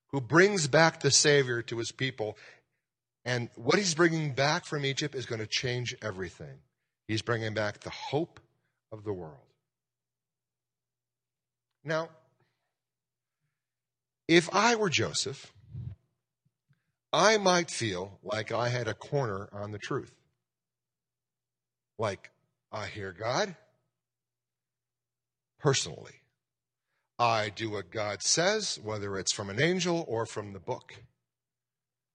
who 0.08 0.20
brings 0.20 0.66
back 0.66 1.02
the 1.02 1.12
Savior 1.12 1.62
to 1.62 1.78
his 1.78 1.92
people. 1.92 2.40
And 3.24 3.50
what 3.54 3.78
he's 3.78 3.94
bringing 3.94 4.34
back 4.34 4.66
from 4.66 4.84
Egypt 4.84 5.14
is 5.14 5.28
going 5.28 5.42
to 5.42 5.48
change 5.48 5.96
everything. 6.02 6.58
He's 7.08 7.22
bringing 7.22 7.54
back 7.54 7.82
the 7.82 7.92
hope 7.92 8.40
of 8.92 9.04
the 9.04 9.14
world. 9.14 9.36
Now, 11.84 12.10
if 14.28 14.50
I 14.52 14.74
were 14.74 14.90
Joseph, 14.90 15.54
I 17.12 17.38
might 17.38 17.72
feel 17.72 18.20
like 18.24 18.52
I 18.52 18.70
had 18.70 18.88
a 18.88 18.94
corner 18.94 19.50
on 19.52 19.72
the 19.72 19.80
truth. 19.80 20.14
Like, 21.98 22.32
I 22.72 22.88
hear 22.88 23.12
God 23.14 23.56
personally. 25.60 26.22
I 27.18 27.50
do 27.50 27.72
what 27.72 27.90
God 27.90 28.22
says, 28.22 28.80
whether 28.84 29.18
it's 29.18 29.34
from 29.34 29.50
an 29.50 29.60
angel 29.60 30.06
or 30.08 30.26
from 30.26 30.54
the 30.54 30.60
book. 30.60 30.96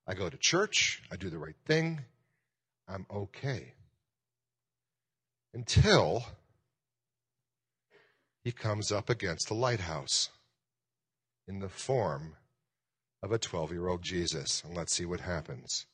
I 0.06 0.14
go 0.14 0.28
to 0.28 0.36
church, 0.36 1.02
I 1.10 1.16
do 1.16 1.30
the 1.30 1.38
right 1.38 1.56
thing, 1.66 2.02
I'm 2.88 3.06
okay 3.10 3.74
until 5.54 6.24
he 8.42 8.52
comes 8.52 8.90
up 8.90 9.10
against 9.10 9.48
the 9.48 9.54
lighthouse 9.54 10.30
in 11.46 11.60
the 11.60 11.68
form 11.68 12.36
of 13.22 13.32
a 13.32 13.38
12 13.38 13.72
year 13.72 13.88
old 13.88 14.02
Jesus. 14.02 14.62
And 14.64 14.76
let's 14.76 14.94
see 14.94 15.04
what 15.04 15.20
happens. 15.20 15.86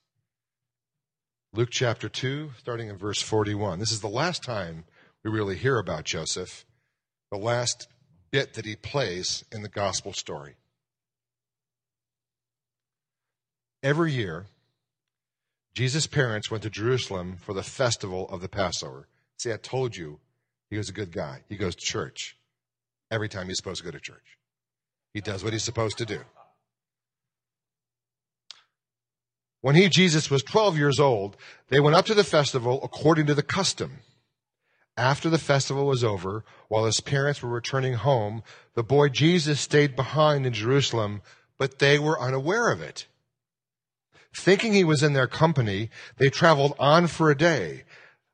Luke 1.52 1.70
chapter 1.70 2.08
2, 2.08 2.50
starting 2.58 2.88
in 2.88 2.96
verse 2.96 3.22
41. 3.22 3.78
This 3.78 3.92
is 3.92 4.00
the 4.00 4.08
last 4.08 4.42
time 4.42 4.84
we 5.24 5.30
really 5.30 5.56
hear 5.56 5.78
about 5.78 6.04
Joseph, 6.04 6.64
the 7.30 7.38
last 7.38 7.88
bit 8.30 8.54
that 8.54 8.66
he 8.66 8.76
plays 8.76 9.44
in 9.50 9.62
the 9.62 9.68
gospel 9.68 10.12
story. 10.12 10.56
Every 13.82 14.12
year, 14.12 14.46
Jesus' 15.74 16.06
parents 16.06 16.50
went 16.50 16.64
to 16.64 16.70
Jerusalem 16.70 17.36
for 17.40 17.54
the 17.54 17.62
festival 17.62 18.28
of 18.28 18.40
the 18.40 18.48
Passover. 18.48 19.08
See, 19.38 19.52
I 19.52 19.56
told 19.56 19.96
you 19.96 20.18
he 20.70 20.76
was 20.76 20.88
a 20.88 20.92
good 20.92 21.12
guy. 21.12 21.42
He 21.48 21.56
goes 21.56 21.76
to 21.76 21.84
church 21.84 22.36
every 23.10 23.28
time 23.28 23.46
he's 23.46 23.56
supposed 23.56 23.78
to 23.78 23.84
go 23.84 23.92
to 23.92 24.00
church. 24.00 24.36
He 25.14 25.20
does 25.20 25.42
what 25.42 25.52
he's 25.52 25.64
supposed 25.64 25.98
to 25.98 26.04
do. 26.04 26.20
When 29.68 29.76
he, 29.76 29.90
Jesus, 29.90 30.30
was 30.30 30.42
12 30.44 30.78
years 30.78 30.98
old, 30.98 31.36
they 31.68 31.78
went 31.78 31.94
up 31.94 32.06
to 32.06 32.14
the 32.14 32.24
festival 32.24 32.80
according 32.82 33.26
to 33.26 33.34
the 33.34 33.42
custom. 33.42 33.98
After 34.96 35.28
the 35.28 35.36
festival 35.36 35.84
was 35.84 36.02
over, 36.02 36.42
while 36.68 36.86
his 36.86 37.02
parents 37.02 37.42
were 37.42 37.50
returning 37.50 37.92
home, 37.92 38.42
the 38.72 38.82
boy 38.82 39.10
Jesus 39.10 39.60
stayed 39.60 39.94
behind 39.94 40.46
in 40.46 40.54
Jerusalem, 40.54 41.20
but 41.58 41.80
they 41.80 41.98
were 41.98 42.18
unaware 42.18 42.70
of 42.70 42.80
it. 42.80 43.08
Thinking 44.34 44.72
he 44.72 44.84
was 44.84 45.02
in 45.02 45.12
their 45.12 45.26
company, 45.26 45.90
they 46.16 46.30
traveled 46.30 46.74
on 46.78 47.06
for 47.06 47.30
a 47.30 47.36
day. 47.36 47.84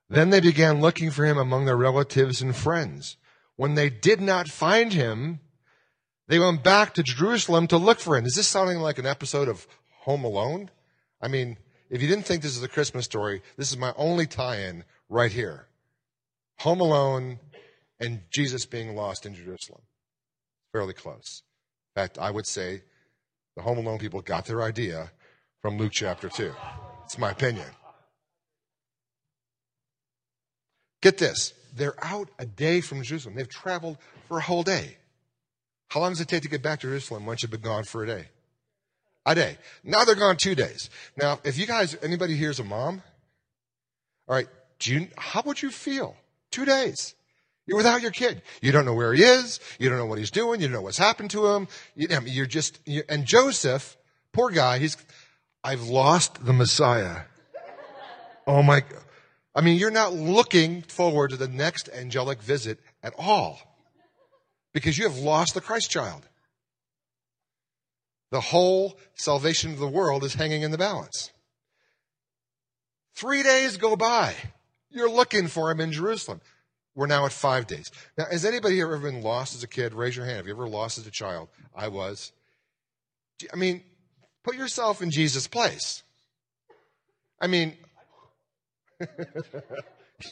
Then 0.09 0.31
they 0.31 0.39
began 0.39 0.81
looking 0.81 1.11
for 1.11 1.25
him 1.25 1.37
among 1.37 1.65
their 1.65 1.77
relatives 1.77 2.43
and 2.43 2.55
friends. 2.55 3.17
When 3.57 3.75
they 3.75 3.91
did 3.91 4.21
not 4.21 4.47
find 4.47 4.93
him, 4.93 5.41
they 6.29 6.39
went 6.39 6.63
back 6.63 6.95
to 6.95 7.03
Jerusalem 7.03 7.67
to 7.67 7.77
look 7.77 7.99
for 7.99 8.17
him. 8.17 8.25
Is 8.25 8.37
this 8.37 8.47
sounding 8.47 8.79
like 8.79 9.01
an 9.01 9.07
episode 9.07 9.49
of 9.49 9.67
Home 10.03 10.23
Alone? 10.23 10.71
I 11.25 11.29
mean, 11.29 11.57
if 11.89 12.03
you 12.03 12.09
didn't 12.09 12.27
think 12.27 12.43
this 12.43 12.55
is 12.55 12.63
a 12.63 12.69
Christmas 12.69 13.07
story, 13.07 13.41
this 13.57 13.71
is 13.71 13.79
my 13.79 13.95
only 13.97 14.27
tie 14.27 14.57
in 14.57 14.85
right 15.09 15.33
here. 15.33 15.69
Home 16.59 16.81
Alone 16.81 17.39
and 17.99 18.21
Jesus 18.31 18.67
being 18.67 18.95
lost 18.95 19.25
in 19.25 19.35
Jerusalem. 19.35 19.81
Fairly 20.73 20.93
close. 20.93 21.43
In 21.97 22.03
fact, 22.03 22.19
I 22.19 22.31
would 22.31 22.47
say 22.47 22.83
the 23.57 23.63
Home 23.63 23.79
Alone 23.79 23.99
people 23.99 24.21
got 24.21 24.45
their 24.45 24.63
idea 24.63 25.13
from 25.63 25.79
Luke 25.79 25.93
chapter 25.93 26.29
2. 26.29 26.53
It's 27.05 27.17
my 27.17 27.31
opinion. 27.31 27.69
Get 31.01 31.17
this 31.17 31.55
they're 31.75 31.95
out 32.05 32.29
a 32.39 32.47
day 32.47 32.81
from 32.81 33.03
Jerusalem. 33.03 33.35
They've 33.35 33.49
traveled 33.49 33.97
for 34.29 34.39
a 34.39 34.43
whole 34.43 34.63
day. 34.63 34.99
How 35.89 36.01
long 36.01 36.13
does 36.13 36.21
it 36.21 36.29
take 36.29 36.43
to 36.43 36.49
get 36.49 36.63
back 36.63 36.81
to 36.81 36.87
Jerusalem 36.87 37.27
once 37.27 37.43
you've 37.43 37.51
been 37.51 37.63
gone 37.63 37.85
for 37.85 38.05
a 38.05 38.07
day? 38.07 38.29
A 39.27 39.35
day. 39.35 39.57
Now 39.83 40.05
they're 40.05 40.15
gone 40.15 40.37
two 40.37 40.55
days. 40.55 40.91
Now, 41.17 41.41
if 41.45 41.59
you 41.59 41.67
guys, 41.67 41.97
anybody 42.03 42.37
here's 42.37 42.61
a 42.61 42.65
mom, 42.65 43.03
all 44.29 44.37
right, 44.37 44.49
do 44.79 44.93
you, 44.93 45.09
how 45.17 45.43
would 45.47 45.63
you 45.63 45.71
feel? 45.71 46.17
Two 46.51 46.65
days. 46.65 47.15
You're 47.67 47.79
without 47.79 48.03
your 48.03 48.11
kid. 48.11 48.43
You 48.61 48.73
don't 48.73 48.85
know 48.85 48.93
where 48.93 49.15
he 49.15 49.23
is. 49.23 49.61
You 49.79 49.89
don't 49.89 49.99
know 49.99 50.07
what 50.07 50.19
he's 50.19 50.31
doing. 50.31 50.61
You 50.61 50.67
don't 50.67 50.75
know 50.75 50.83
what's 50.83 50.99
happened 50.99 51.31
to 51.31 51.47
him. 51.47 51.69
You, 51.95 52.09
I 52.11 52.21
mean, 52.21 52.35
you're 52.35 52.45
just, 52.45 52.79
you, 52.85 53.03
and 53.09 53.25
Joseph, 53.25 53.97
poor 54.33 54.51
guy, 54.51 54.79
he's, 54.79 54.99
I've 55.63 55.85
lost 55.85 56.45
the 56.45 56.53
Messiah. 56.53 57.23
Oh 58.47 58.63
my, 58.63 58.85
I 59.55 59.63
mean, 59.63 59.79
you're 59.79 59.91
not 59.91 60.13
looking 60.13 60.83
forward 60.83 61.31
to 61.31 61.39
the 61.39 61.49
next 61.49 61.89
angelic 61.89 62.43
visit 62.43 62.79
at 63.03 63.15
all 63.17 63.59
because 64.75 64.99
you 64.99 65.09
have 65.09 65.17
lost 65.17 65.55
the 65.55 65.63
Christ 65.63 65.91
child. 65.91 66.29
The 68.35 68.41
whole 68.41 68.99
salvation 69.15 69.71
of 69.71 69.79
the 69.79 69.87
world 69.87 70.25
is 70.25 70.35
hanging 70.35 70.63
in 70.63 70.73
the 70.73 70.77
balance. 70.77 71.31
Three 73.15 73.45
days 73.45 73.77
go 73.77 73.95
by. 73.95 74.35
You're 74.91 75.09
looking 75.09 75.47
for 75.47 75.71
him 75.71 75.79
in 75.79 75.93
Jerusalem. 75.93 76.41
We're 76.97 77.07
now 77.07 77.27
at 77.27 77.33
five 77.33 77.69
days. 77.69 77.93
Now, 78.19 78.25
has 78.29 78.45
anybody 78.45 78.81
ever 78.81 78.99
been 78.99 79.23
lost 79.23 79.55
as 79.55 79.63
a 79.63 79.69
kid? 79.69 79.95
Raise 79.95 80.17
your 80.17 80.27
hand. 80.27 80.39
Have 80.39 80.49
you 80.49 80.53
ever 80.53 80.67
lost 80.67 80.99
as 80.99 81.07
a 81.07 81.13
child? 81.13 81.47
I 81.77 81.87
was. 81.87 82.33
I 83.53 83.55
mean, 83.55 83.85
put 84.43 84.57
yourself 84.57 85.01
in 85.01 85.13
Jesus' 85.13 85.47
place. 85.47 86.03
I 87.41 87.47
mean, 87.47 87.77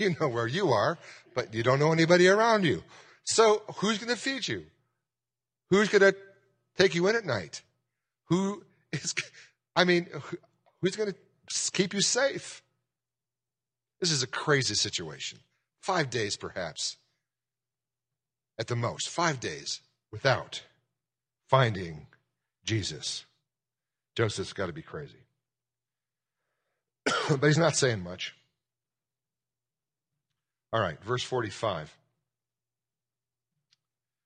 you 0.00 0.16
know 0.18 0.26
where 0.26 0.49
you 0.49 0.71
are, 0.71 0.99
but 1.37 1.54
you 1.54 1.62
don't 1.62 1.78
know 1.78 1.92
anybody 1.92 2.26
around 2.26 2.64
you. 2.64 2.82
So 3.23 3.62
who's 3.76 3.99
going 3.99 4.12
to 4.12 4.21
feed 4.21 4.49
you? 4.49 4.64
Who's 5.71 5.88
going 5.88 6.12
to 6.12 6.18
take 6.76 6.97
you 6.97 7.06
in 7.06 7.14
at 7.14 7.25
night? 7.25 7.62
Who 8.33 8.62
is, 8.93 9.15
I 9.77 9.85
mean, 9.85 10.07
who's 10.81 10.97
going 10.97 11.12
to 11.12 11.71
keep 11.73 11.93
you 11.93 12.01
safe? 12.01 12.62
This 14.01 14.11
is 14.11 14.23
a 14.23 14.27
crazy 14.27 14.75
situation. 14.75 15.41
Five 15.83 16.09
days, 16.09 16.35
perhaps, 16.39 16.97
at 18.59 18.69
the 18.69 18.75
most, 18.75 19.11
five 19.11 19.39
days 19.39 19.83
without 20.11 20.62
finding 21.51 22.07
Jesus. 22.65 23.27
Joseph's 24.17 24.55
got 24.55 24.69
to 24.69 24.73
be 24.73 24.81
crazy. 24.81 25.27
but 27.29 27.45
he's 27.45 27.59
not 27.59 27.77
saying 27.77 28.03
much. 28.03 28.35
All 30.73 30.81
right, 30.81 30.99
verse 31.05 31.23
45. 31.23 31.95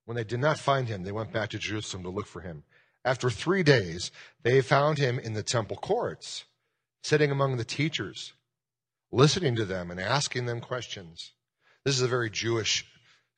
When 0.04 0.16
they 0.16 0.22
did 0.22 0.38
not 0.38 0.60
find 0.60 0.86
him, 0.86 1.02
they 1.02 1.10
went 1.10 1.32
back 1.32 1.50
to 1.50 1.58
Jerusalem 1.58 2.04
to 2.04 2.10
look 2.10 2.28
for 2.28 2.40
him. 2.40 2.62
After 3.06 3.30
three 3.30 3.62
days, 3.62 4.10
they 4.42 4.60
found 4.60 4.98
him 4.98 5.20
in 5.20 5.34
the 5.34 5.44
temple 5.44 5.76
courts, 5.76 6.44
sitting 7.04 7.30
among 7.30 7.56
the 7.56 7.64
teachers, 7.64 8.32
listening 9.12 9.54
to 9.54 9.64
them 9.64 9.92
and 9.92 10.00
asking 10.00 10.46
them 10.46 10.60
questions. 10.60 11.30
This 11.84 11.94
is 11.94 12.02
a 12.02 12.08
very 12.08 12.28
Jewish 12.28 12.84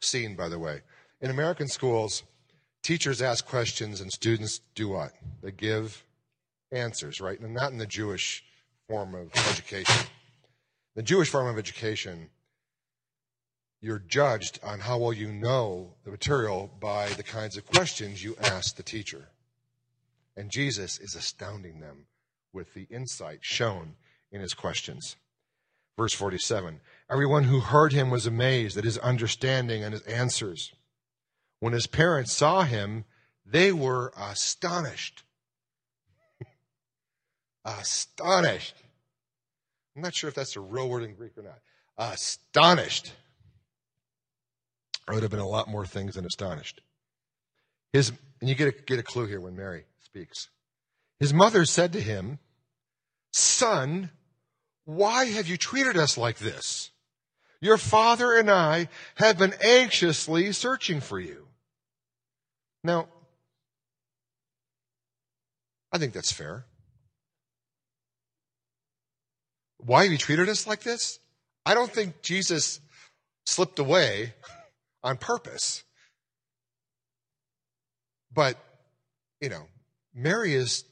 scene, 0.00 0.36
by 0.36 0.48
the 0.48 0.58
way. 0.58 0.80
In 1.20 1.30
American 1.30 1.68
schools, 1.68 2.22
teachers 2.82 3.20
ask 3.20 3.46
questions 3.46 4.00
and 4.00 4.10
students 4.10 4.60
do 4.74 4.88
what? 4.88 5.12
They 5.42 5.52
give 5.52 6.02
answers, 6.72 7.20
right? 7.20 7.38
And 7.38 7.52
not 7.52 7.70
in 7.70 7.76
the 7.76 7.86
Jewish 7.86 8.42
form 8.88 9.14
of 9.14 9.30
education. 9.50 10.06
The 10.94 11.02
Jewish 11.02 11.28
form 11.28 11.46
of 11.46 11.58
education, 11.58 12.30
you're 13.82 13.98
judged 13.98 14.60
on 14.62 14.80
how 14.80 14.96
well 14.96 15.12
you 15.12 15.30
know 15.30 15.92
the 16.04 16.10
material 16.10 16.70
by 16.80 17.10
the 17.10 17.22
kinds 17.22 17.58
of 17.58 17.66
questions 17.66 18.24
you 18.24 18.34
ask 18.40 18.74
the 18.74 18.82
teacher. 18.82 19.28
And 20.38 20.52
Jesus 20.52 21.00
is 21.00 21.16
astounding 21.16 21.80
them 21.80 22.06
with 22.52 22.72
the 22.72 22.86
insight 22.90 23.40
shown 23.42 23.96
in 24.30 24.40
his 24.40 24.54
questions. 24.54 25.16
Verse 25.98 26.12
47 26.12 26.80
Everyone 27.10 27.42
who 27.42 27.58
heard 27.58 27.92
him 27.92 28.08
was 28.08 28.24
amazed 28.24 28.78
at 28.78 28.84
his 28.84 28.98
understanding 28.98 29.82
and 29.82 29.92
his 29.92 30.02
answers. 30.02 30.72
When 31.58 31.72
his 31.72 31.88
parents 31.88 32.32
saw 32.32 32.62
him, 32.62 33.04
they 33.44 33.72
were 33.72 34.12
astonished. 34.16 35.24
astonished. 37.64 38.76
I'm 39.96 40.02
not 40.02 40.14
sure 40.14 40.28
if 40.28 40.36
that's 40.36 40.54
a 40.54 40.60
real 40.60 40.88
word 40.88 41.02
in 41.02 41.16
Greek 41.16 41.36
or 41.36 41.42
not. 41.42 41.58
Astonished. 41.98 43.12
There 45.08 45.16
would 45.16 45.24
have 45.24 45.32
been 45.32 45.40
a 45.40 45.48
lot 45.48 45.66
more 45.66 45.84
things 45.84 46.14
than 46.14 46.24
astonished. 46.24 46.80
His, 47.92 48.12
and 48.40 48.48
you 48.48 48.54
get 48.54 48.68
a, 48.68 48.82
get 48.82 49.00
a 49.00 49.02
clue 49.02 49.26
here 49.26 49.40
when 49.40 49.56
Mary 49.56 49.82
speaks. 50.10 50.48
His 51.20 51.34
mother 51.34 51.64
said 51.64 51.92
to 51.92 52.00
him, 52.00 52.38
Son, 53.32 54.10
why 54.84 55.26
have 55.26 55.48
you 55.48 55.56
treated 55.56 55.96
us 55.96 56.16
like 56.16 56.38
this? 56.38 56.90
Your 57.60 57.76
father 57.76 58.36
and 58.36 58.50
I 58.50 58.88
have 59.16 59.36
been 59.36 59.54
anxiously 59.60 60.52
searching 60.52 61.00
for 61.00 61.18
you. 61.18 61.48
Now, 62.84 63.08
I 65.92 65.98
think 65.98 66.12
that's 66.12 66.32
fair. 66.32 66.64
Why 69.78 70.04
have 70.04 70.12
you 70.12 70.18
treated 70.18 70.48
us 70.48 70.66
like 70.66 70.82
this? 70.82 71.18
I 71.66 71.74
don't 71.74 71.92
think 71.92 72.22
Jesus 72.22 72.80
slipped 73.44 73.78
away 73.78 74.34
on 75.02 75.16
purpose. 75.16 75.82
But, 78.32 78.56
you 79.40 79.48
know, 79.48 79.66
Mary 80.18 80.54
is 80.54 80.84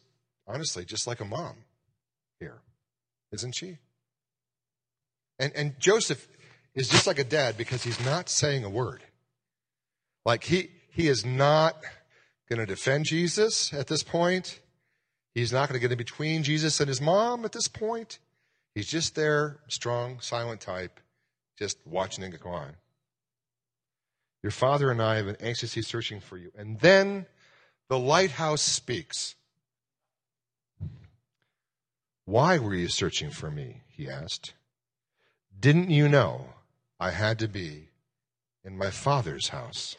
honestly 0.47 0.85
just 0.85 1.07
like 1.07 1.21
a 1.21 1.25
mom 1.25 1.57
here, 2.39 2.61
isn't 3.33 3.55
she? 3.55 3.79
And, 5.39 5.53
and 5.55 5.79
Joseph 5.81 6.27
is 6.75 6.89
just 6.89 7.07
like 7.07 7.19
a 7.19 7.25
dad 7.25 7.57
because 7.57 7.83
he's 7.83 8.03
not 8.05 8.29
saying 8.29 8.65
a 8.65 8.71
word. 8.71 9.03
Like 10.25 10.45
he, 10.45 10.71
he 10.91 11.09
is 11.09 11.27
not 11.27 11.77
going 12.49 12.61
to 12.61 12.67
defend 12.67 13.07
Jesus 13.07 13.73
at 13.73 13.89
this 13.89 14.03
point. 14.03 14.61
He's 15.35 15.53
not 15.53 15.69
going 15.69 15.79
to 15.79 15.81
get 15.81 15.93
in 15.93 15.99
between 15.99 16.43
Jesus 16.43 16.81
and 16.81 16.89
his 16.89 17.01
mom 17.01 17.45
at 17.45 17.53
this 17.53 17.69
point. 17.69 18.19
He's 18.75 18.87
just 18.87 19.15
there, 19.15 19.59
strong, 19.69 20.21
silent 20.21 20.61
type, 20.61 21.01
just 21.59 21.79
watching 21.85 22.25
it 22.25 22.41
go 22.41 22.51
on. 22.51 22.77
Your 24.43 24.53
father 24.53 24.91
and 24.91 25.03
I 25.03 25.17
have 25.17 25.27
been 25.27 25.37
anxiously 25.41 25.83
searching 25.83 26.21
for 26.21 26.37
you. 26.37 26.53
And 26.57 26.79
then 26.81 27.27
the 27.88 27.99
lighthouse 27.99 28.62
speaks. 28.62 29.35
Why 32.25 32.59
were 32.59 32.75
you 32.75 32.88
searching 32.88 33.31
for 33.31 33.51
me? 33.51 33.83
He 33.88 34.09
asked. 34.09 34.55
Didn't 35.59 35.90
you 35.90 36.09
know 36.09 36.55
I 36.99 37.12
had 37.12 37.38
to 37.38 37.49
be 37.49 37.90
in 38.64 38.77
my 38.77 38.90
father's 38.90 39.49
house? 39.49 39.96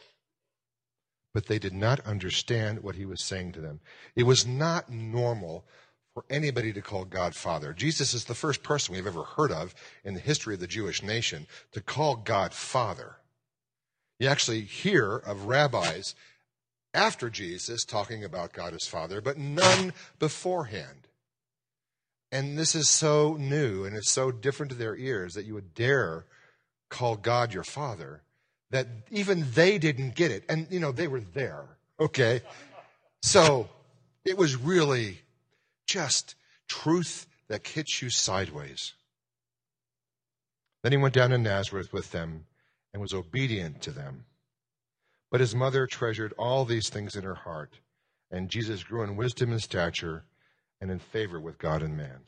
But 1.32 1.46
they 1.46 1.58
did 1.58 1.72
not 1.72 2.00
understand 2.00 2.82
what 2.82 2.96
he 2.96 3.06
was 3.06 3.22
saying 3.22 3.52
to 3.52 3.60
them. 3.60 3.80
It 4.14 4.24
was 4.24 4.46
not 4.46 4.90
normal 4.90 5.64
for 6.12 6.24
anybody 6.28 6.72
to 6.72 6.82
call 6.82 7.04
God 7.04 7.34
Father. 7.34 7.72
Jesus 7.72 8.12
is 8.12 8.24
the 8.24 8.34
first 8.34 8.62
person 8.62 8.94
we've 8.94 9.06
ever 9.06 9.22
heard 9.22 9.52
of 9.52 9.74
in 10.04 10.14
the 10.14 10.20
history 10.20 10.54
of 10.54 10.60
the 10.60 10.66
Jewish 10.66 11.02
nation 11.02 11.46
to 11.72 11.80
call 11.80 12.16
God 12.16 12.52
Father. 12.52 13.16
You 14.18 14.28
actually 14.28 14.62
hear 14.62 15.16
of 15.16 15.44
rabbis 15.44 16.14
after 16.94 17.30
Jesus 17.30 17.84
talking 17.84 18.24
about 18.24 18.52
God 18.52 18.74
as 18.74 18.86
Father, 18.86 19.20
but 19.20 19.38
none 19.38 19.92
beforehand. 20.18 21.08
And 22.30 22.58
this 22.58 22.74
is 22.74 22.90
so 22.90 23.36
new 23.38 23.84
and 23.84 23.96
it's 23.96 24.10
so 24.10 24.30
different 24.30 24.72
to 24.72 24.78
their 24.78 24.96
ears 24.96 25.34
that 25.34 25.46
you 25.46 25.54
would 25.54 25.74
dare 25.74 26.26
call 26.90 27.16
God 27.16 27.54
your 27.54 27.64
Father 27.64 28.22
that 28.70 28.86
even 29.10 29.46
they 29.54 29.78
didn't 29.78 30.14
get 30.14 30.30
it. 30.30 30.44
And, 30.48 30.66
you 30.70 30.80
know, 30.80 30.92
they 30.92 31.08
were 31.08 31.20
there, 31.20 31.64
okay? 31.98 32.42
So 33.22 33.68
it 34.24 34.36
was 34.36 34.56
really 34.56 35.20
just 35.86 36.34
truth 36.68 37.26
that 37.48 37.66
hits 37.66 38.02
you 38.02 38.10
sideways. 38.10 38.92
Then 40.82 40.92
he 40.92 40.98
went 40.98 41.14
down 41.14 41.30
to 41.30 41.38
Nazareth 41.38 41.92
with 41.92 42.12
them 42.12 42.44
and 42.92 43.00
was 43.00 43.14
obedient 43.14 43.80
to 43.82 43.90
them. 43.90 44.26
But 45.30 45.40
his 45.40 45.54
mother 45.54 45.86
treasured 45.86 46.32
all 46.38 46.64
these 46.64 46.88
things 46.88 47.14
in 47.14 47.22
her 47.22 47.34
heart, 47.34 47.80
and 48.30 48.48
Jesus 48.48 48.82
grew 48.82 49.02
in 49.02 49.16
wisdom 49.16 49.52
and 49.52 49.62
stature 49.62 50.24
and 50.80 50.90
in 50.90 50.98
favor 50.98 51.40
with 51.40 51.58
God 51.58 51.82
and 51.82 51.96
man. 51.96 52.20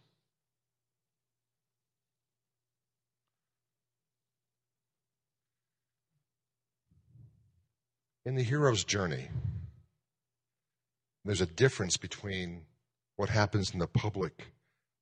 In 8.27 8.35
the 8.35 8.43
hero's 8.43 8.85
journey, 8.85 9.29
there's 11.25 11.41
a 11.41 11.47
difference 11.47 11.97
between 11.97 12.63
what 13.17 13.31
happens 13.31 13.73
in 13.73 13.79
the 13.79 13.87
public 13.87 14.53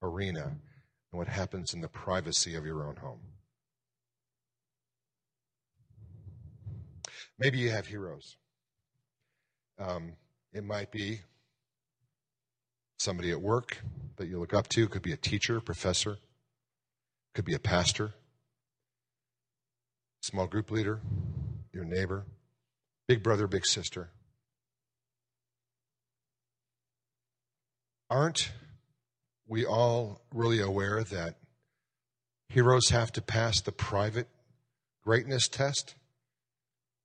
arena 0.02 0.44
and 0.44 1.18
what 1.18 1.28
happens 1.28 1.74
in 1.74 1.80
the 1.80 1.88
privacy 1.88 2.54
of 2.54 2.64
your 2.64 2.86
own 2.86 2.96
home. 2.96 3.20
Maybe 7.38 7.58
you 7.58 7.70
have 7.70 7.86
heroes. 7.86 8.36
Um, 9.78 10.14
it 10.52 10.64
might 10.64 10.90
be 10.90 11.20
somebody 12.98 13.30
at 13.30 13.40
work 13.40 13.78
that 14.16 14.28
you 14.28 14.38
look 14.38 14.54
up 14.54 14.68
to. 14.68 14.84
It 14.84 14.90
could 14.90 15.02
be 15.02 15.12
a 15.12 15.16
teacher, 15.16 15.60
professor, 15.60 16.18
could 17.34 17.44
be 17.44 17.54
a 17.54 17.60
pastor, 17.60 18.14
small 20.22 20.46
group 20.46 20.70
leader, 20.70 21.00
your 21.72 21.84
neighbor, 21.84 22.26
big 23.06 23.22
brother, 23.22 23.46
big 23.46 23.64
sister. 23.64 24.10
Aren't 28.10 28.52
we 29.46 29.64
all 29.64 30.22
really 30.32 30.60
aware 30.60 31.04
that 31.04 31.36
heroes 32.48 32.88
have 32.88 33.12
to 33.12 33.22
pass 33.22 33.60
the 33.60 33.72
private 33.72 34.28
greatness 35.04 35.48
test 35.48 35.94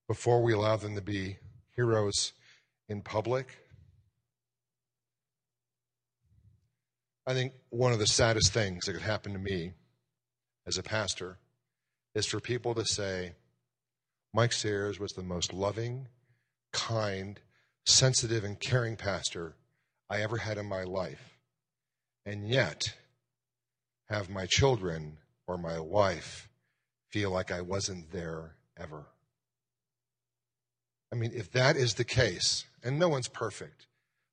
before 0.08 0.42
we 0.42 0.54
allow 0.54 0.76
them 0.76 0.96
to 0.96 1.02
be 1.02 1.38
heroes 1.76 2.34
in 2.90 3.02
public? 3.02 3.60
I 7.26 7.34
think 7.34 7.54
one 7.70 7.94
of 7.94 8.00
the 8.00 8.08
saddest 8.08 8.52
things 8.52 8.86
that 8.86 8.94
could 8.94 9.02
happen 9.02 9.34
to 9.34 9.40
me 9.40 9.74
as 10.68 10.78
a 10.78 10.84
pastor 10.84 11.38
is 12.14 12.26
for 12.26 12.40
people 12.40 12.76
to 12.76 12.86
say, 12.86 13.34
Mike 14.34 14.52
Sares 14.52 15.00
was 15.00 15.12
the 15.12 15.24
most 15.24 15.54
loving, 15.54 16.08
kind, 16.72 17.40
sensitive, 17.86 18.44
and 18.44 18.60
caring 18.60 18.96
pastor 18.96 19.56
I 20.10 20.22
ever 20.22 20.38
had 20.38 20.58
in 20.58 20.66
my 20.66 20.84
life. 20.84 21.38
And 22.26 22.48
yet, 22.48 22.84
have 24.10 24.30
my 24.30 24.46
children 24.46 25.18
or 25.48 25.58
my 25.58 25.80
wife 25.80 26.50
feel 27.10 27.32
like 27.32 27.52
I 27.52 27.62
wasn't 27.62 28.12
there 28.12 28.56
ever. 28.78 29.06
I 31.14 31.16
mean, 31.16 31.32
if 31.36 31.52
that 31.52 31.78
is 31.78 31.94
the 31.94 32.04
case, 32.04 32.66
and 32.84 32.98
no 32.98 33.08
one's 33.08 33.28
perfect, 33.28 33.86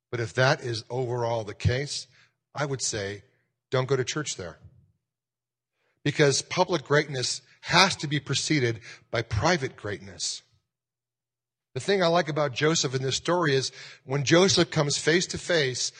but 0.09 0.19
if 0.19 0.33
that 0.33 0.61
is 0.61 0.83
overall 0.89 1.43
the 1.43 1.53
case, 1.53 2.07
I 2.55 2.65
would 2.65 2.81
say 2.81 3.21
don't 3.69 3.87
go 3.87 3.95
to 3.95 4.03
church 4.03 4.35
there. 4.35 4.57
Because 6.03 6.41
public 6.41 6.83
greatness 6.83 7.43
has 7.61 7.95
to 7.97 8.07
be 8.07 8.19
preceded 8.19 8.79
by 9.11 9.21
private 9.21 9.75
greatness. 9.75 10.41
The 11.75 11.79
thing 11.79 12.01
I 12.01 12.07
like 12.07 12.29
about 12.29 12.55
Joseph 12.55 12.95
in 12.95 13.03
this 13.03 13.15
story 13.15 13.53
is 13.53 13.71
when 14.03 14.23
Joseph 14.23 14.71
comes 14.71 14.97
face 14.97 15.27
to 15.27 15.37
face 15.37 15.91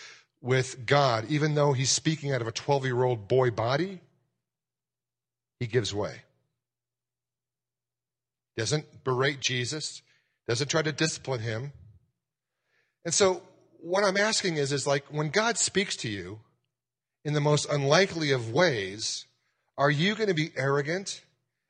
with 0.41 0.87
God, 0.87 1.25
even 1.29 1.53
though 1.53 1.73
he's 1.73 1.91
speaking 1.91 2.33
out 2.33 2.41
of 2.41 2.47
a 2.47 2.51
12 2.51 2.85
year 2.85 3.03
old 3.03 3.27
boy 3.27 3.51
body, 3.51 3.99
he 5.59 5.67
gives 5.67 5.93
way. 5.93 6.23
Doesn't 8.57 9.03
berate 9.03 9.41
Jesus, 9.41 10.01
doesn't 10.47 10.69
try 10.69 10.81
to 10.81 10.91
discipline 10.91 11.41
him. 11.41 11.73
And 13.05 13.13
so 13.13 13.41
what 13.79 14.03
I'm 14.03 14.17
asking 14.17 14.57
is, 14.57 14.71
is 14.71 14.85
like 14.85 15.05
when 15.09 15.29
God 15.29 15.57
speaks 15.57 15.95
to 15.97 16.09
you 16.09 16.39
in 17.23 17.33
the 17.33 17.41
most 17.41 17.69
unlikely 17.69 18.31
of 18.31 18.51
ways, 18.51 19.25
are 19.77 19.91
you 19.91 20.15
going 20.15 20.29
to 20.29 20.35
be 20.35 20.51
arrogant 20.55 21.21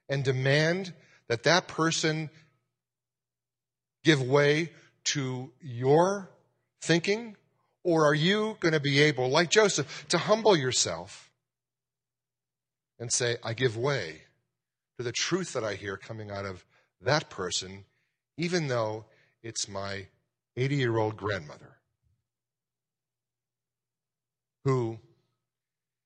and 0.09 0.23
demand 0.23 0.93
that 1.27 1.43
that 1.43 1.67
person 1.67 2.29
give 4.03 4.21
way 4.21 4.71
to 5.05 5.51
your 5.61 6.29
thinking? 6.81 7.37
Or 7.83 8.05
are 8.05 8.13
you 8.13 8.57
going 8.59 8.73
to 8.73 8.79
be 8.79 8.99
able, 8.99 9.29
like 9.29 9.49
Joseph, 9.49 10.05
to 10.09 10.17
humble 10.17 10.55
yourself 10.55 11.31
and 12.99 13.11
say, 13.11 13.37
I 13.43 13.53
give 13.53 13.75
way 13.75 14.23
to 14.97 15.03
the 15.03 15.11
truth 15.11 15.53
that 15.53 15.63
I 15.63 15.73
hear 15.73 15.97
coming 15.97 16.29
out 16.29 16.45
of 16.45 16.65
that 17.01 17.29
person, 17.29 17.85
even 18.37 18.67
though 18.67 19.05
it's 19.43 19.67
my 19.67 20.07
80 20.55 20.75
year 20.75 20.97
old 20.97 21.17
grandmother 21.17 21.77
who 24.63 24.99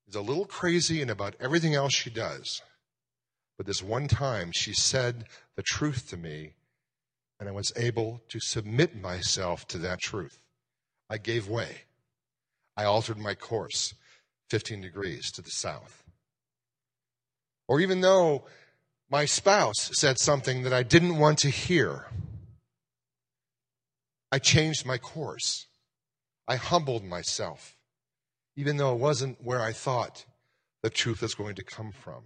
is 0.08 0.14
a 0.14 0.20
little 0.20 0.46
crazy 0.46 1.02
in 1.02 1.10
about 1.10 1.36
everything 1.40 1.74
else 1.74 1.92
she 1.92 2.10
does. 2.10 2.62
But 3.56 3.66
this 3.66 3.82
one 3.82 4.08
time 4.08 4.50
she 4.52 4.72
said 4.72 5.24
the 5.56 5.62
truth 5.62 6.08
to 6.10 6.16
me, 6.16 6.54
and 7.38 7.48
I 7.48 7.52
was 7.52 7.72
able 7.76 8.22
to 8.28 8.40
submit 8.40 9.00
myself 9.00 9.66
to 9.68 9.78
that 9.78 10.00
truth. 10.00 10.38
I 11.10 11.18
gave 11.18 11.48
way. 11.48 11.82
I 12.76 12.84
altered 12.84 13.18
my 13.18 13.34
course 13.34 13.94
15 14.50 14.80
degrees 14.80 15.30
to 15.32 15.42
the 15.42 15.50
south. 15.50 16.02
Or 17.68 17.80
even 17.80 18.00
though 18.00 18.44
my 19.10 19.24
spouse 19.24 19.90
said 19.92 20.18
something 20.18 20.62
that 20.62 20.72
I 20.72 20.82
didn't 20.82 21.18
want 21.18 21.38
to 21.40 21.50
hear, 21.50 22.06
I 24.32 24.38
changed 24.38 24.84
my 24.84 24.98
course. 24.98 25.66
I 26.48 26.56
humbled 26.56 27.04
myself, 27.04 27.76
even 28.56 28.76
though 28.76 28.92
it 28.92 29.00
wasn't 29.00 29.42
where 29.42 29.60
I 29.60 29.72
thought 29.72 30.24
the 30.82 30.90
truth 30.90 31.22
was 31.22 31.34
going 31.34 31.56
to 31.56 31.64
come 31.64 31.92
from. 31.92 32.24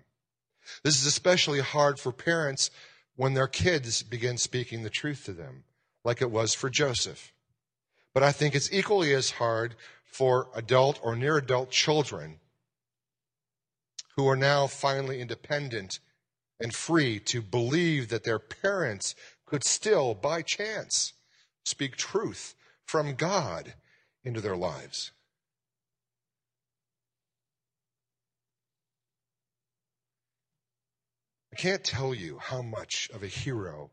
This 0.84 1.00
is 1.00 1.06
especially 1.06 1.60
hard 1.60 1.98
for 1.98 2.12
parents 2.12 2.70
when 3.16 3.34
their 3.34 3.48
kids 3.48 4.02
begin 4.02 4.38
speaking 4.38 4.82
the 4.82 4.90
truth 4.90 5.24
to 5.24 5.32
them, 5.32 5.64
like 6.04 6.22
it 6.22 6.30
was 6.30 6.54
for 6.54 6.70
Joseph. 6.70 7.32
But 8.14 8.22
I 8.22 8.32
think 8.32 8.54
it's 8.54 8.72
equally 8.72 9.14
as 9.14 9.32
hard 9.32 9.74
for 10.04 10.48
adult 10.54 10.98
or 11.02 11.14
near 11.16 11.36
adult 11.36 11.70
children 11.70 12.40
who 14.16 14.28
are 14.28 14.36
now 14.36 14.66
finally 14.66 15.20
independent 15.20 16.00
and 16.60 16.74
free 16.74 17.18
to 17.18 17.40
believe 17.40 18.08
that 18.08 18.24
their 18.24 18.38
parents 18.38 19.14
could 19.46 19.64
still, 19.64 20.14
by 20.14 20.42
chance, 20.42 21.14
speak 21.64 21.96
truth 21.96 22.54
from 22.84 23.14
God 23.14 23.74
into 24.22 24.40
their 24.40 24.56
lives. 24.56 25.12
I 31.52 31.56
can't 31.56 31.82
tell 31.82 32.14
you 32.14 32.38
how 32.38 32.62
much 32.62 33.10
of 33.12 33.22
a 33.22 33.26
hero 33.26 33.90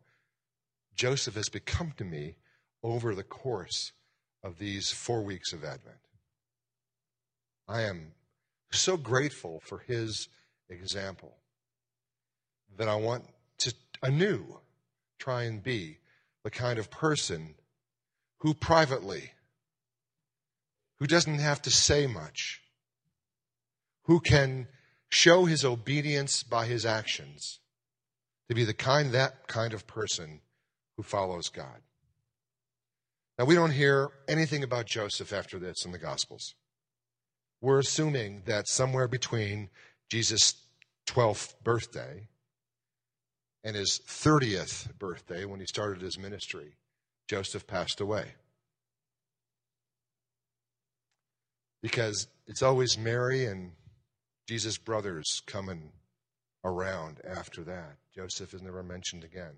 Joseph 0.96 1.36
has 1.36 1.50
become 1.50 1.94
to 1.98 2.04
me 2.04 2.36
over 2.84 3.16
the 3.16 3.24
course 3.24 3.94
of 4.44 4.60
these 4.60 4.92
four 4.92 5.24
weeks 5.24 5.54
of 5.54 5.64
Advent. 5.64 5.98
I 7.68 7.82
am 7.82 8.14
so 8.72 8.98
grateful 8.98 9.62
for 9.64 9.80
his 9.80 10.30
example 10.70 11.38
that 12.76 12.88
I 12.88 12.96
want 12.96 13.26
to 13.60 13.74
anew 14.04 14.60
try 15.20 15.44
and 15.44 15.64
be 15.64 15.98
the 16.44 16.52
kind 16.52 16.80
of 16.80 16.92
person 16.92 17.56
who 18.40 18.54
privately, 18.54 19.32
who 21.00 21.08
doesn't 21.08 21.40
have 21.40 21.62
to 21.64 21.72
say 21.72 22.08
much, 22.08 22.62
who 24.04 24.20
can 24.20 24.68
show 25.10 25.46
his 25.46 25.66
obedience 25.66 26.44
by 26.44 26.66
his 26.66 26.86
actions 26.86 27.60
to 28.50 28.56
be 28.56 28.64
the 28.64 28.74
kind 28.74 29.12
that 29.12 29.48
kind 29.48 29.74
of 29.74 29.88
person 29.88 30.42
who 30.96 31.04
follows 31.04 31.50
God. 31.50 31.82
Now 33.38 33.46
we 33.46 33.56
don't 33.56 33.72
hear 33.72 34.10
anything 34.28 34.64
about 34.64 34.88
Joseph 34.88 35.32
after 35.32 35.60
this 35.60 35.86
in 35.86 35.92
the 35.92 35.98
gospels. 35.98 36.56
We're 37.62 37.80
assuming 37.80 38.44
that 38.46 38.68
somewhere 38.68 39.08
between 39.08 39.70
Jesus' 40.10 40.56
12th 41.08 41.54
birthday 41.64 42.28
and 43.64 43.76
his 43.76 44.00
30th 44.08 44.98
birthday 44.98 45.46
when 45.46 45.60
he 45.60 45.66
started 45.66 46.02
his 46.02 46.18
ministry, 46.18 46.76
Joseph 47.28 47.68
passed 47.68 48.00
away. 48.00 48.34
Because 51.82 52.28
it's 52.48 52.62
always 52.62 52.98
Mary 52.98 53.46
and 53.46 53.72
Jesus' 54.48 54.78
brothers 54.78 55.42
coming 55.46 55.92
around 56.64 57.22
after 57.28 57.64
that. 57.64 57.98
Joseph 58.16 58.54
is 58.54 58.62
never 58.62 58.82
mentioned 58.82 59.24
again. 59.24 59.56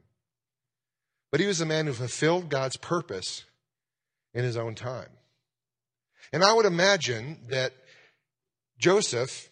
But 1.32 1.40
he 1.40 1.46
was 1.46 1.62
a 1.62 1.66
man 1.66 1.86
who 1.86 1.94
fulfilled 1.94 2.50
God's 2.50 2.78
purpose 2.78 3.46
in 4.34 4.44
his 4.44 4.58
own 4.58 4.76
time. 4.76 5.10
And 6.34 6.44
I 6.44 6.54
would 6.54 6.66
imagine 6.66 7.40
that 7.50 7.74
Joseph 8.78 9.50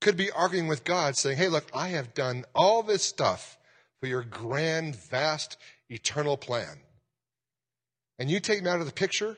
could 0.00 0.16
be 0.16 0.30
arguing 0.30 0.66
with 0.66 0.84
God, 0.84 1.16
saying, 1.16 1.36
Hey, 1.36 1.48
look, 1.48 1.66
I 1.74 1.88
have 1.88 2.14
done 2.14 2.44
all 2.54 2.82
this 2.82 3.02
stuff 3.02 3.58
for 4.00 4.06
your 4.06 4.22
grand, 4.22 4.96
vast, 4.96 5.56
eternal 5.88 6.36
plan. 6.36 6.80
And 8.18 8.30
you 8.30 8.40
take 8.40 8.60
him 8.60 8.66
out 8.66 8.80
of 8.80 8.86
the 8.86 8.92
picture 8.92 9.36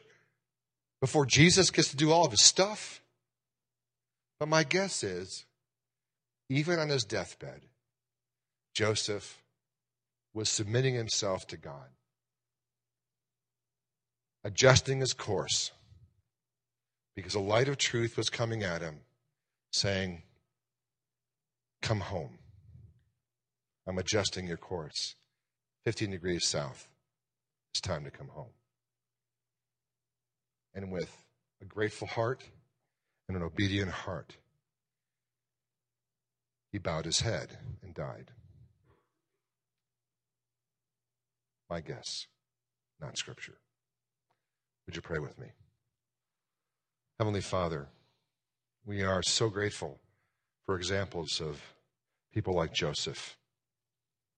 before 1.00 1.26
Jesus 1.26 1.70
gets 1.70 1.90
to 1.90 1.96
do 1.96 2.10
all 2.10 2.24
of 2.24 2.30
his 2.30 2.44
stuff? 2.44 3.00
But 4.38 4.48
my 4.48 4.64
guess 4.64 5.04
is, 5.04 5.44
even 6.48 6.78
on 6.78 6.88
his 6.88 7.04
deathbed, 7.04 7.62
Joseph 8.74 9.40
was 10.34 10.48
submitting 10.48 10.94
himself 10.94 11.46
to 11.48 11.56
God, 11.56 11.88
adjusting 14.44 15.00
his 15.00 15.12
course, 15.12 15.70
because 17.14 17.34
a 17.34 17.40
light 17.40 17.68
of 17.68 17.76
truth 17.76 18.16
was 18.16 18.30
coming 18.30 18.62
at 18.62 18.80
him, 18.80 19.00
saying, 19.72 20.22
Come 21.82 22.00
home. 22.00 22.38
I'm 23.86 23.98
adjusting 23.98 24.46
your 24.46 24.56
course 24.56 25.16
15 25.84 26.10
degrees 26.10 26.46
south. 26.46 26.88
It's 27.72 27.80
time 27.80 28.04
to 28.04 28.10
come 28.10 28.28
home. 28.28 28.52
And 30.74 30.92
with 30.92 31.10
a 31.60 31.64
grateful 31.64 32.06
heart 32.06 32.44
and 33.28 33.36
an 33.36 33.42
obedient 33.42 33.90
heart, 33.90 34.36
he 36.70 36.78
bowed 36.78 37.04
his 37.04 37.20
head 37.20 37.58
and 37.82 37.94
died. 37.94 38.30
My 41.68 41.80
guess, 41.80 42.26
not 43.00 43.18
scripture. 43.18 43.58
Would 44.86 44.96
you 44.96 45.02
pray 45.02 45.18
with 45.18 45.38
me? 45.38 45.48
Heavenly 47.18 47.40
Father, 47.40 47.88
we 48.84 49.02
are 49.02 49.22
so 49.22 49.48
grateful 49.48 50.00
for 50.64 50.76
examples 50.76 51.40
of 51.40 51.60
people 52.32 52.54
like 52.54 52.72
Joseph 52.72 53.36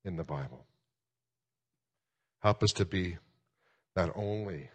in 0.04 0.16
the 0.16 0.24
Bible. 0.24 0.66
Help 2.42 2.62
us 2.62 2.72
to 2.72 2.84
be 2.84 3.16
not 3.96 4.10
only 4.14 4.70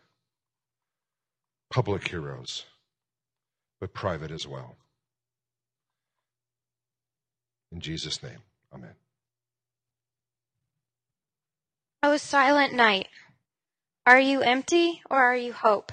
public 1.69 2.07
heroes, 2.07 2.65
but 3.79 3.93
private 3.93 4.31
as 4.31 4.47
well. 4.47 4.75
In 7.71 7.79
Jesus' 7.79 8.23
name, 8.23 8.39
amen. 8.73 8.95
O 12.01 12.17
silent 12.17 12.73
night, 12.73 13.07
are 14.07 14.19
you 14.19 14.41
empty 14.41 15.01
or 15.09 15.17
are 15.17 15.35
you 15.35 15.53
hope? 15.53 15.91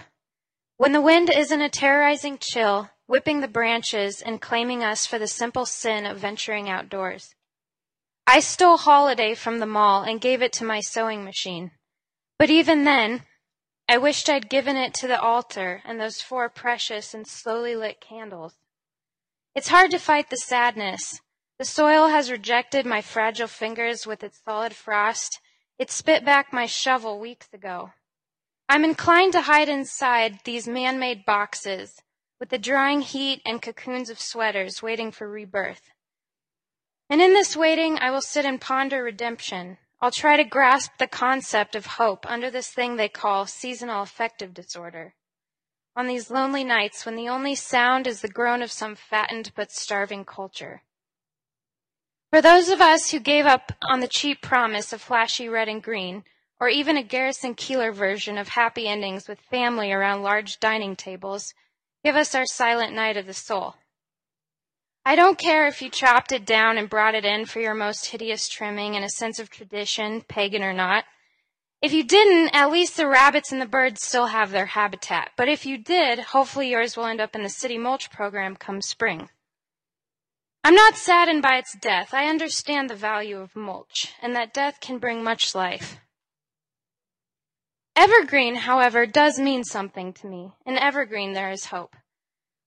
When 0.78 0.92
the 0.92 1.02
wind 1.02 1.30
is 1.30 1.52
in 1.52 1.60
a 1.60 1.68
terrorizing 1.68 2.38
chill, 2.40 2.90
whipping 3.06 3.40
the 3.40 3.48
branches 3.48 4.22
and 4.22 4.40
claiming 4.40 4.82
us 4.82 5.06
for 5.06 5.18
the 5.18 5.26
simple 5.26 5.66
sin 5.66 6.06
of 6.06 6.18
venturing 6.18 6.68
outdoors. 6.68 7.35
I 8.28 8.40
stole 8.40 8.78
holiday 8.78 9.34
from 9.34 9.60
the 9.60 9.66
mall 9.66 10.02
and 10.02 10.20
gave 10.20 10.42
it 10.42 10.52
to 10.54 10.64
my 10.64 10.80
sewing 10.80 11.24
machine. 11.24 11.70
But 12.38 12.50
even 12.50 12.84
then, 12.84 13.22
I 13.88 13.98
wished 13.98 14.28
I'd 14.28 14.50
given 14.50 14.76
it 14.76 14.94
to 14.94 15.06
the 15.06 15.20
altar 15.20 15.80
and 15.84 16.00
those 16.00 16.20
four 16.20 16.48
precious 16.48 17.14
and 17.14 17.26
slowly 17.26 17.76
lit 17.76 18.00
candles. 18.00 18.54
It's 19.54 19.68
hard 19.68 19.92
to 19.92 19.98
fight 19.98 20.28
the 20.28 20.36
sadness. 20.36 21.20
The 21.58 21.64
soil 21.64 22.08
has 22.08 22.30
rejected 22.30 22.84
my 22.84 23.00
fragile 23.00 23.46
fingers 23.46 24.06
with 24.06 24.24
its 24.24 24.42
solid 24.44 24.74
frost. 24.74 25.40
It 25.78 25.90
spit 25.90 26.24
back 26.24 26.52
my 26.52 26.66
shovel 26.66 27.20
weeks 27.20 27.48
ago. 27.52 27.92
I'm 28.68 28.84
inclined 28.84 29.32
to 29.34 29.42
hide 29.42 29.68
inside 29.68 30.40
these 30.44 30.66
man 30.66 30.98
made 30.98 31.24
boxes 31.24 32.02
with 32.40 32.48
the 32.48 32.58
drying 32.58 33.02
heat 33.02 33.40
and 33.46 33.62
cocoons 33.62 34.10
of 34.10 34.20
sweaters 34.20 34.82
waiting 34.82 35.12
for 35.12 35.28
rebirth. 35.28 35.92
And 37.08 37.22
in 37.22 37.34
this 37.34 37.56
waiting, 37.56 37.98
I 37.98 38.10
will 38.10 38.20
sit 38.20 38.44
and 38.44 38.60
ponder 38.60 39.02
redemption. 39.02 39.78
I'll 40.00 40.10
try 40.10 40.36
to 40.36 40.44
grasp 40.44 40.92
the 40.98 41.06
concept 41.06 41.74
of 41.74 41.86
hope 41.86 42.28
under 42.28 42.50
this 42.50 42.68
thing 42.68 42.96
they 42.96 43.08
call 43.08 43.46
seasonal 43.46 44.02
affective 44.02 44.52
disorder. 44.52 45.14
On 45.94 46.06
these 46.06 46.30
lonely 46.30 46.64
nights 46.64 47.06
when 47.06 47.16
the 47.16 47.28
only 47.28 47.54
sound 47.54 48.06
is 48.06 48.20
the 48.20 48.28
groan 48.28 48.60
of 48.60 48.70
some 48.70 48.94
fattened 48.94 49.52
but 49.54 49.72
starving 49.72 50.24
culture. 50.24 50.82
For 52.30 52.42
those 52.42 52.68
of 52.68 52.82
us 52.82 53.12
who 53.12 53.20
gave 53.20 53.46
up 53.46 53.72
on 53.88 54.00
the 54.00 54.08
cheap 54.08 54.42
promise 54.42 54.92
of 54.92 55.00
flashy 55.00 55.48
red 55.48 55.68
and 55.68 55.82
green, 55.82 56.24
or 56.60 56.68
even 56.68 56.96
a 56.96 57.02
Garrison 57.02 57.54
Keillor 57.54 57.94
version 57.94 58.36
of 58.36 58.48
happy 58.48 58.88
endings 58.88 59.28
with 59.28 59.40
family 59.40 59.92
around 59.92 60.22
large 60.22 60.58
dining 60.58 60.96
tables, 60.96 61.54
give 62.04 62.16
us 62.16 62.34
our 62.34 62.46
silent 62.46 62.92
night 62.92 63.16
of 63.16 63.26
the 63.26 63.34
soul. 63.34 63.76
I 65.08 65.14
don't 65.14 65.38
care 65.38 65.68
if 65.68 65.82
you 65.82 65.88
chopped 65.88 66.32
it 66.32 66.44
down 66.44 66.78
and 66.78 66.90
brought 66.90 67.14
it 67.14 67.24
in 67.24 67.46
for 67.46 67.60
your 67.60 67.74
most 67.74 68.06
hideous 68.06 68.48
trimming 68.48 68.96
and 68.96 69.04
a 69.04 69.08
sense 69.08 69.38
of 69.38 69.48
tradition, 69.48 70.22
pagan 70.22 70.64
or 70.64 70.72
not. 70.72 71.04
If 71.80 71.92
you 71.92 72.02
didn't, 72.02 72.48
at 72.52 72.72
least 72.72 72.96
the 72.96 73.06
rabbits 73.06 73.52
and 73.52 73.62
the 73.62 73.66
birds 73.66 74.02
still 74.02 74.26
have 74.26 74.50
their 74.50 74.66
habitat. 74.66 75.30
But 75.36 75.48
if 75.48 75.64
you 75.64 75.78
did, 75.78 76.18
hopefully 76.18 76.70
yours 76.70 76.96
will 76.96 77.06
end 77.06 77.20
up 77.20 77.36
in 77.36 77.44
the 77.44 77.48
city 77.48 77.78
mulch 77.78 78.10
program 78.10 78.56
come 78.56 78.82
spring. 78.82 79.28
I'm 80.64 80.74
not 80.74 80.96
saddened 80.96 81.40
by 81.40 81.58
its 81.58 81.76
death. 81.80 82.12
I 82.12 82.28
understand 82.28 82.90
the 82.90 82.96
value 82.96 83.38
of 83.38 83.54
mulch 83.54 84.12
and 84.20 84.34
that 84.34 84.52
death 84.52 84.80
can 84.80 84.98
bring 84.98 85.22
much 85.22 85.54
life. 85.54 85.98
Evergreen, 87.94 88.56
however, 88.56 89.06
does 89.06 89.38
mean 89.38 89.62
something 89.62 90.12
to 90.14 90.26
me. 90.26 90.50
In 90.66 90.76
evergreen, 90.76 91.32
there 91.32 91.52
is 91.52 91.66
hope. 91.66 91.94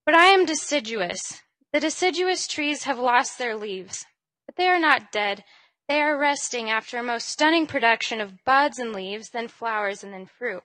But 0.06 0.15
I 0.15 0.28
am 0.28 0.45
deciduous. 0.45 1.41
The 1.71 1.79
deciduous 1.79 2.47
trees 2.47 2.86
have 2.86 2.97
lost 2.97 3.38
their 3.38 3.55
leaves, 3.55 4.05
but 4.47 4.55
they 4.55 4.67
are 4.67 4.79
not 4.79 5.12
dead. 5.12 5.43
They 5.88 6.01
are 6.01 6.17
resting 6.17 6.69
after 6.69 6.97
a 6.97 7.03
most 7.03 7.27
stunning 7.27 7.67
production 7.67 8.19
of 8.19 8.43
buds 8.43 8.79
and 8.79 8.91
leaves, 8.93 9.29
then 9.29 9.47
flowers, 9.47 10.03
and 10.03 10.12
then 10.12 10.25
fruit. 10.25 10.63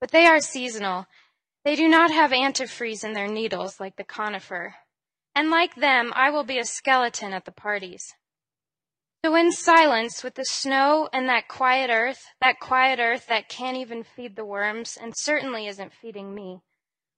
But 0.00 0.10
they 0.10 0.26
are 0.26 0.40
seasonal. 0.40 1.06
They 1.64 1.76
do 1.76 1.88
not 1.88 2.10
have 2.10 2.30
antifreeze 2.30 3.04
in 3.04 3.12
their 3.12 3.28
needles 3.28 3.80
like 3.80 3.96
the 3.96 4.04
conifer. 4.04 4.74
And 5.34 5.50
like 5.50 5.74
them, 5.74 6.12
I 6.16 6.30
will 6.30 6.44
be 6.44 6.58
a 6.58 6.64
skeleton 6.64 7.32
at 7.32 7.44
the 7.44 7.52
parties. 7.52 8.14
So 9.24 9.34
in 9.36 9.52
silence, 9.52 10.24
with 10.24 10.34
the 10.34 10.44
snow 10.44 11.08
and 11.12 11.28
that 11.28 11.48
quiet 11.48 11.90
earth, 11.90 12.24
that 12.40 12.58
quiet 12.58 12.98
earth 12.98 13.28
that 13.28 13.48
can't 13.48 13.76
even 13.76 14.02
feed 14.02 14.36
the 14.36 14.44
worms 14.44 14.98
and 15.00 15.14
certainly 15.16 15.68
isn't 15.68 15.92
feeding 15.92 16.34
me, 16.34 16.62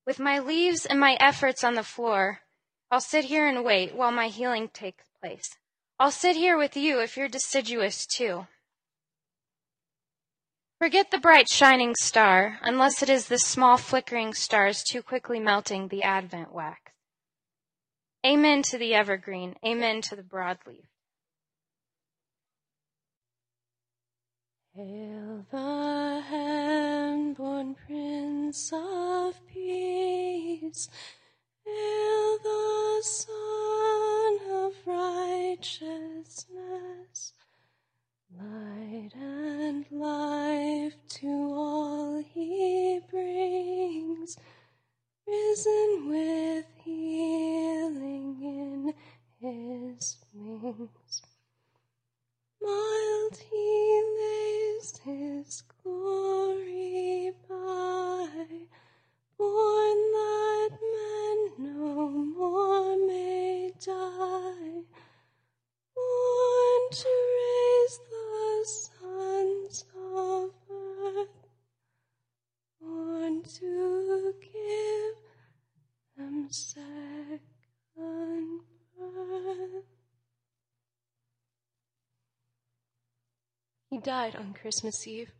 with 0.06 0.18
my 0.18 0.38
leaves 0.38 0.84
and 0.84 1.00
my 1.00 1.16
efforts 1.18 1.64
on 1.64 1.74
the 1.74 1.82
floor, 1.82 2.40
I'll 2.94 3.00
sit 3.00 3.24
here 3.24 3.48
and 3.48 3.64
wait 3.64 3.96
while 3.96 4.12
my 4.12 4.28
healing 4.28 4.68
takes 4.68 5.02
place. 5.20 5.56
I'll 5.98 6.12
sit 6.12 6.36
here 6.36 6.56
with 6.56 6.76
you 6.76 7.00
if 7.00 7.16
you're 7.16 7.26
deciduous 7.26 8.06
too. 8.06 8.46
Forget 10.78 11.10
the 11.10 11.18
bright 11.18 11.48
shining 11.48 11.96
star, 11.96 12.60
unless 12.62 13.02
it 13.02 13.10
is 13.10 13.26
the 13.26 13.40
small 13.40 13.78
flickering 13.78 14.32
stars 14.32 14.84
too 14.84 15.02
quickly 15.02 15.40
melting 15.40 15.88
the 15.88 16.04
Advent 16.04 16.54
wax. 16.54 16.92
Amen 18.24 18.62
to 18.62 18.78
the 18.78 18.94
evergreen. 18.94 19.56
Amen 19.66 20.00
to 20.02 20.14
the 20.14 20.22
broadleaf. 20.22 20.86
Hail 24.76 25.44
the 25.50 26.20
hand-born 26.30 27.74
Prince 27.74 28.70
of 28.72 29.44
Peace. 29.52 30.88
Hail 31.66 32.38
the 32.42 33.02
Sun 33.02 34.38
of 34.52 34.74
Righteousness. 34.86 37.32
Light 38.36 39.10
and 39.14 39.86
life 39.90 40.94
to 41.20 41.28
all 41.28 42.22
he 42.22 43.00
brings. 43.10 44.36
Risen 45.26 46.08
with 46.08 46.66
healing 46.84 48.36
in 48.42 48.94
his 49.40 50.16
wings. 50.34 51.22
Mild 52.62 53.36
he 53.50 54.02
lays 54.20 54.98
his 55.04 55.62
glory 55.82 57.32
by, 57.48 58.28
that 59.38 60.70
men 60.94 61.38
no 61.58 62.08
more 62.08 62.96
may 63.06 63.70
die, 63.80 64.82
to 66.90 67.08
raise 67.38 68.00
the 68.10 68.64
sons 68.64 69.84
of 69.96 70.50
earth, 70.70 71.28
to 73.44 74.34
give 74.40 75.16
them 76.16 76.48
second 76.50 77.40
birth. 77.96 79.84
He 83.90 83.98
died 83.98 84.36
on 84.36 84.54
Christmas 84.54 85.06
Eve. 85.06 85.32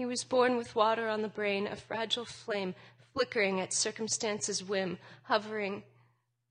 He 0.00 0.06
was 0.06 0.24
born 0.24 0.56
with 0.56 0.74
water 0.74 1.10
on 1.10 1.20
the 1.20 1.28
brain, 1.28 1.66
a 1.66 1.76
fragile 1.76 2.24
flame 2.24 2.74
flickering 3.12 3.60
at 3.60 3.74
circumstance's 3.74 4.64
whim, 4.64 4.96
hovering 5.24 5.82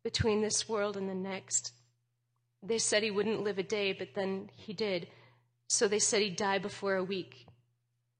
between 0.03 0.43
this 0.43 0.69
world 0.69 0.95
and 0.95 1.09
the 1.09 1.15
next. 1.15 1.73
They 2.61 2.77
said 2.77 3.01
he 3.01 3.09
wouldn't 3.09 3.41
live 3.41 3.57
a 3.57 3.63
day, 3.63 3.91
but 3.91 4.13
then 4.13 4.51
he 4.55 4.71
did. 4.71 5.07
So 5.67 5.87
they 5.87 5.97
said 5.97 6.21
he'd 6.21 6.35
die 6.35 6.59
before 6.59 6.95
a 6.95 7.03
week. 7.03 7.47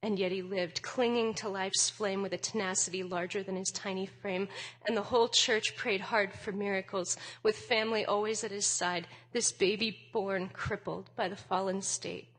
And 0.02 0.18
yet 0.18 0.32
he 0.32 0.42
lived, 0.42 0.82
clinging 0.82 1.36
to 1.36 1.48
life's 1.48 1.92
flame 1.92 2.24
with 2.24 2.34
a 2.34 2.38
tenacity 2.40 3.04
larger 3.04 3.44
than 3.44 3.56
his 3.56 3.70
tiny 3.70 4.08
frame. 4.08 4.48
And 4.88 4.98
the 4.98 5.04
whole 5.04 5.28
church 5.28 5.78
prayed 5.78 6.02
hard 6.02 6.34
for 6.34 6.52
miracles, 6.52 7.18
with 7.44 7.56
family 7.56 8.04
always 8.04 8.44
at 8.44 8.50
his 8.50 8.66
side, 8.66 9.06
this 9.32 9.52
baby 9.52 9.96
born 10.12 10.50
crippled 10.50 11.12
by 11.16 11.30
the 11.30 11.36
fallen 11.36 11.84
state. 11.84 12.30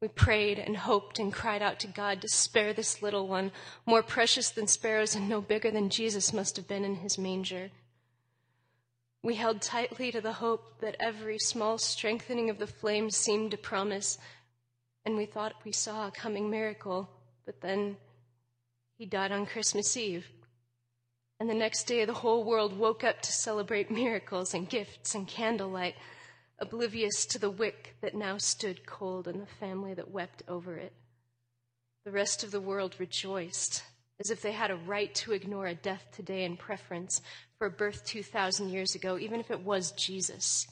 We 0.00 0.08
prayed 0.08 0.58
and 0.58 0.76
hoped 0.76 1.18
and 1.18 1.32
cried 1.32 1.62
out 1.62 1.80
to 1.80 1.86
God 1.88 2.22
to 2.22 2.28
spare 2.28 2.72
this 2.72 3.02
little 3.02 3.26
one, 3.26 3.50
more 3.84 4.02
precious 4.02 4.50
than 4.50 4.66
sparrows 4.68 5.16
and 5.16 5.28
no 5.28 5.40
bigger 5.40 5.70
than 5.70 5.90
Jesus 5.90 6.32
must 6.32 6.56
have 6.56 6.68
been 6.68 6.84
in 6.84 6.96
his 6.96 7.18
manger. 7.18 7.70
We 9.22 9.34
held 9.34 9.60
tightly 9.60 10.12
to 10.12 10.20
the 10.20 10.34
hope 10.34 10.80
that 10.80 10.96
every 11.00 11.38
small 11.38 11.78
strengthening 11.78 12.48
of 12.48 12.58
the 12.58 12.66
flame 12.68 13.10
seemed 13.10 13.50
to 13.50 13.56
promise 13.56 14.18
and 15.04 15.16
we 15.16 15.26
thought 15.26 15.64
we 15.64 15.72
saw 15.72 16.06
a 16.06 16.12
coming 16.12 16.50
miracle, 16.50 17.08
but 17.46 17.60
then 17.62 17.96
he 18.98 19.06
died 19.06 19.32
on 19.32 19.46
Christmas 19.46 19.96
Eve. 19.96 20.26
And 21.40 21.48
the 21.48 21.54
next 21.54 21.84
day, 21.84 22.04
the 22.04 22.12
whole 22.12 22.44
world 22.44 22.76
woke 22.76 23.04
up 23.04 23.22
to 23.22 23.32
celebrate 23.32 23.90
miracles 23.90 24.54
and 24.54 24.68
gifts 24.68 25.14
and 25.14 25.26
candlelight, 25.26 25.94
oblivious 26.58 27.24
to 27.26 27.38
the 27.38 27.50
wick 27.50 27.96
that 28.00 28.14
now 28.14 28.36
stood 28.36 28.86
cold 28.86 29.28
and 29.28 29.40
the 29.40 29.46
family 29.46 29.94
that 29.94 30.10
wept 30.10 30.42
over 30.48 30.76
it. 30.76 30.92
The 32.04 32.10
rest 32.10 32.42
of 32.42 32.50
the 32.50 32.60
world 32.60 32.96
rejoiced, 32.98 33.82
as 34.20 34.30
if 34.30 34.42
they 34.42 34.52
had 34.52 34.70
a 34.70 34.76
right 34.76 35.14
to 35.16 35.32
ignore 35.32 35.66
a 35.66 35.74
death 35.74 36.06
today 36.12 36.44
in 36.44 36.56
preference 36.56 37.20
for 37.58 37.66
a 37.66 37.70
birth 37.70 38.04
2,000 38.06 38.70
years 38.70 38.94
ago, 38.94 39.18
even 39.18 39.40
if 39.40 39.50
it 39.50 39.60
was 39.60 39.92
Jesus. 39.92 40.66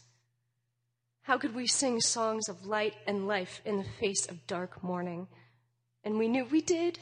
How 1.22 1.38
could 1.38 1.54
we 1.54 1.66
sing 1.66 2.00
songs 2.00 2.48
of 2.48 2.66
light 2.66 2.94
and 3.06 3.26
life 3.26 3.60
in 3.64 3.78
the 3.78 3.84
face 4.00 4.26
of 4.28 4.46
dark 4.46 4.82
mourning? 4.82 5.26
And 6.04 6.18
we 6.18 6.28
knew 6.28 6.44
we 6.44 6.60
did, 6.60 7.00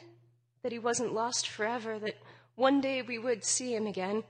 that 0.63 0.73
he 0.73 0.79
wasn't 0.79 1.13
lost 1.13 1.47
forever, 1.47 1.99
that 1.99 2.17
one 2.55 2.81
day 2.81 3.03
we 3.03 3.19
would 3.19 3.45
see 3.45 3.75
him 3.75 3.87
again. 3.87 4.25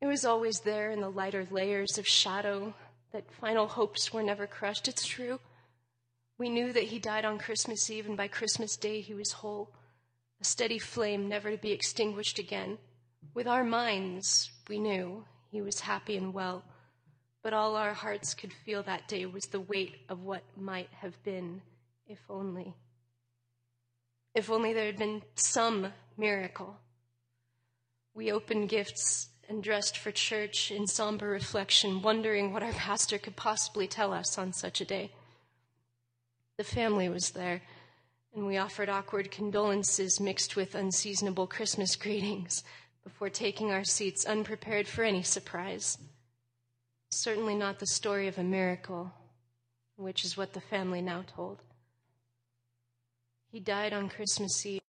It 0.00 0.06
was 0.06 0.24
always 0.24 0.60
there 0.60 0.90
in 0.90 1.00
the 1.00 1.08
lighter 1.08 1.46
layers 1.50 1.96
of 1.96 2.06
shadow, 2.06 2.74
that 3.14 3.30
final 3.30 3.68
hopes 3.68 4.12
were 4.12 4.24
never 4.24 4.44
crushed. 4.44 4.88
It's 4.88 5.06
true. 5.06 5.38
We 6.36 6.48
knew 6.48 6.72
that 6.72 6.82
he 6.82 6.98
died 6.98 7.24
on 7.24 7.38
Christmas 7.38 7.88
Eve, 7.88 8.06
and 8.06 8.16
by 8.16 8.26
Christmas 8.26 8.76
Day 8.76 9.00
he 9.00 9.14
was 9.14 9.30
whole, 9.30 9.70
a 10.40 10.44
steady 10.44 10.80
flame 10.80 11.28
never 11.28 11.52
to 11.52 11.56
be 11.56 11.70
extinguished 11.70 12.40
again. 12.40 12.76
With 13.32 13.46
our 13.46 13.62
minds, 13.62 14.50
we 14.68 14.80
knew 14.80 15.24
he 15.52 15.62
was 15.62 15.78
happy 15.78 16.16
and 16.16 16.34
well, 16.34 16.64
but 17.40 17.52
all 17.52 17.76
our 17.76 17.94
hearts 17.94 18.34
could 18.34 18.52
feel 18.52 18.82
that 18.82 19.06
day 19.06 19.26
was 19.26 19.44
the 19.44 19.60
weight 19.60 19.94
of 20.08 20.24
what 20.24 20.42
might 20.56 20.90
have 20.94 21.22
been, 21.22 21.62
if 22.08 22.18
only. 22.28 22.74
If 24.34 24.50
only 24.50 24.72
there 24.72 24.86
had 24.86 24.98
been 24.98 25.22
some 25.36 25.92
miracle. 26.18 26.78
We 28.12 28.32
opened 28.32 28.70
gifts 28.70 29.28
and 29.48 29.62
dressed 29.62 29.96
for 29.96 30.10
church 30.10 30.70
in 30.70 30.86
somber 30.86 31.28
reflection, 31.28 32.02
wondering 32.02 32.52
what 32.52 32.62
our 32.62 32.72
pastor 32.72 33.18
could 33.18 33.36
possibly 33.36 33.86
tell 33.86 34.12
us 34.12 34.38
on 34.38 34.52
such 34.52 34.80
a 34.80 34.84
day. 34.84 35.10
The 36.56 36.64
family 36.64 37.08
was 37.08 37.30
there, 37.30 37.62
and 38.34 38.46
we 38.46 38.56
offered 38.56 38.88
awkward 38.88 39.30
condolences 39.30 40.20
mixed 40.20 40.56
with 40.56 40.74
unseasonable 40.74 41.46
Christmas 41.46 41.96
greetings 41.96 42.62
before 43.02 43.28
taking 43.28 43.70
our 43.70 43.84
seats, 43.84 44.24
unprepared 44.24 44.88
for 44.88 45.04
any 45.04 45.22
surprise. 45.22 45.98
Certainly 47.10 47.56
not 47.56 47.78
the 47.78 47.86
story 47.86 48.28
of 48.28 48.38
a 48.38 48.42
miracle, 48.42 49.12
which 49.96 50.24
is 50.24 50.36
what 50.36 50.52
the 50.52 50.60
family 50.60 51.02
now 51.02 51.24
told. 51.26 51.60
He 53.52 53.60
died 53.60 53.92
on 53.92 54.08
Christmas 54.08 54.64
Eve. 54.66 54.83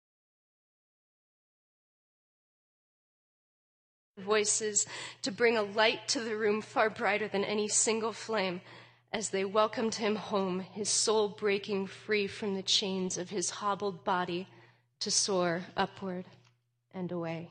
Voices 4.21 4.85
to 5.21 5.31
bring 5.31 5.57
a 5.57 5.63
light 5.63 6.07
to 6.09 6.19
the 6.19 6.37
room 6.37 6.61
far 6.61 6.89
brighter 6.89 7.27
than 7.27 7.43
any 7.43 7.67
single 7.67 8.13
flame 8.13 8.61
as 9.13 9.29
they 9.29 9.43
welcomed 9.43 9.95
him 9.95 10.15
home, 10.15 10.61
his 10.61 10.89
soul 10.89 11.27
breaking 11.27 11.87
free 11.87 12.27
from 12.27 12.55
the 12.55 12.63
chains 12.63 13.17
of 13.17 13.29
his 13.29 13.49
hobbled 13.49 14.03
body 14.03 14.47
to 15.01 15.11
soar 15.11 15.65
upward 15.75 16.25
and 16.93 17.11
away. 17.11 17.49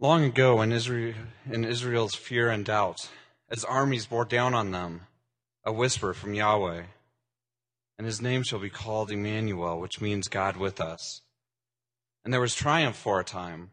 Long 0.00 0.22
ago, 0.22 0.60
in, 0.62 0.70
Israel, 0.70 1.14
in 1.50 1.64
Israel's 1.64 2.14
fear 2.14 2.50
and 2.50 2.64
doubt, 2.64 3.08
as 3.50 3.64
armies 3.64 4.06
bore 4.06 4.24
down 4.24 4.54
on 4.54 4.70
them, 4.70 5.08
a 5.64 5.72
whisper 5.72 6.14
from 6.14 6.34
Yahweh, 6.34 6.84
and 7.98 8.06
his 8.06 8.22
name 8.22 8.44
shall 8.44 8.60
be 8.60 8.70
called 8.70 9.10
Emmanuel, 9.10 9.80
which 9.80 10.00
means 10.00 10.28
God 10.28 10.56
with 10.56 10.80
us. 10.80 11.22
And 12.24 12.32
there 12.32 12.40
was 12.40 12.54
triumph 12.54 12.96
for 12.96 13.18
a 13.18 13.24
time, 13.24 13.70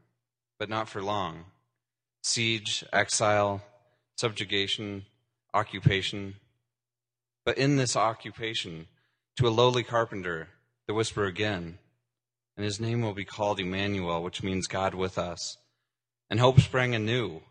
but 0.58 0.70
not 0.70 0.90
for 0.90 1.02
long. 1.02 1.46
Siege, 2.24 2.84
exile, 2.92 3.62
subjugation, 4.18 5.06
occupation. 5.54 6.36
But 7.46 7.60
in 7.60 7.76
this 7.76 7.96
occupation, 7.96 8.88
to 9.38 9.48
a 9.48 9.50
lowly 9.50 9.84
carpenter, 9.84 10.50
the 10.88 10.94
whisper 10.94 11.26
again, 11.26 11.78
and 12.58 12.66
his 12.66 12.80
name 12.80 13.02
will 13.02 13.14
be 13.14 13.26
called 13.26 13.60
Emmanuel, 13.60 14.24
which 14.24 14.42
means 14.42 14.66
God 14.66 14.96
with 14.96 15.18
us. 15.18 15.58
And 16.30 16.40
hope 16.40 16.60
sprang 16.60 16.96
anew. 16.96 17.42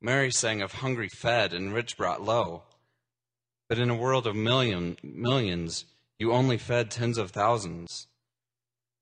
Mary 0.00 0.32
sang 0.32 0.62
of 0.62 0.72
hungry 0.72 1.08
fed 1.08 1.52
and 1.52 1.72
rich 1.72 1.96
brought 1.96 2.22
low. 2.22 2.64
But 3.68 3.78
in 3.78 3.90
a 3.90 3.96
world 3.96 4.26
of 4.26 4.34
million, 4.34 4.96
millions, 5.02 5.84
you 6.18 6.32
only 6.32 6.58
fed 6.58 6.90
tens 6.90 7.18
of 7.18 7.30
thousands. 7.30 8.06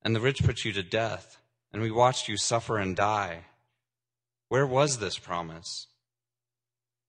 And 0.03 0.17
the 0.17 0.21
rich 0.21 0.43
put 0.43 0.65
you 0.65 0.73
to 0.73 0.83
death 0.83 1.39
and 1.73 1.81
we 1.81 1.91
watched 1.91 2.29
you 2.29 2.37
suffer 2.37 2.79
and 2.79 2.95
die. 2.95 3.47
Where 4.49 4.67
was 4.67 4.99
this 4.99 5.19
promise? 5.19 5.87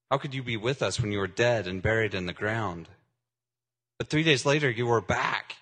How 0.10 0.18
could 0.18 0.34
you 0.34 0.44
be 0.44 0.58
with 0.58 0.82
us 0.82 1.00
when 1.00 1.12
you 1.12 1.20
were 1.20 1.28
dead 1.28 1.68
and 1.68 1.82
buried 1.82 2.13
in 2.13 2.28
the 2.28 2.34
ground? 2.34 2.88
But 3.98 4.10
three 4.10 4.24
days 4.24 4.46
later, 4.46 4.70
you 4.70 4.86
were 4.86 5.02
back, 5.02 5.58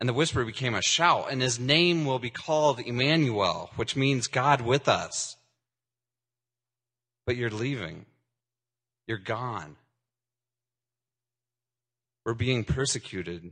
and 0.00 0.08
the 0.08 0.12
whisper 0.12 0.44
became 0.44 0.74
a 0.74 0.82
shout, 0.82 1.28
and 1.30 1.42
his 1.42 1.58
name 1.58 2.04
will 2.04 2.18
be 2.18 2.30
called 2.30 2.78
Emmanuel, 2.80 3.70
which 3.76 3.96
means 3.96 4.28
God 4.28 4.60
with 4.60 4.88
us. 4.88 5.36
But 7.26 7.36
you're 7.36 7.50
leaving. 7.50 8.06
You're 9.08 9.18
gone. 9.18 9.76
We're 12.24 12.34
being 12.34 12.64
persecuted. 12.64 13.50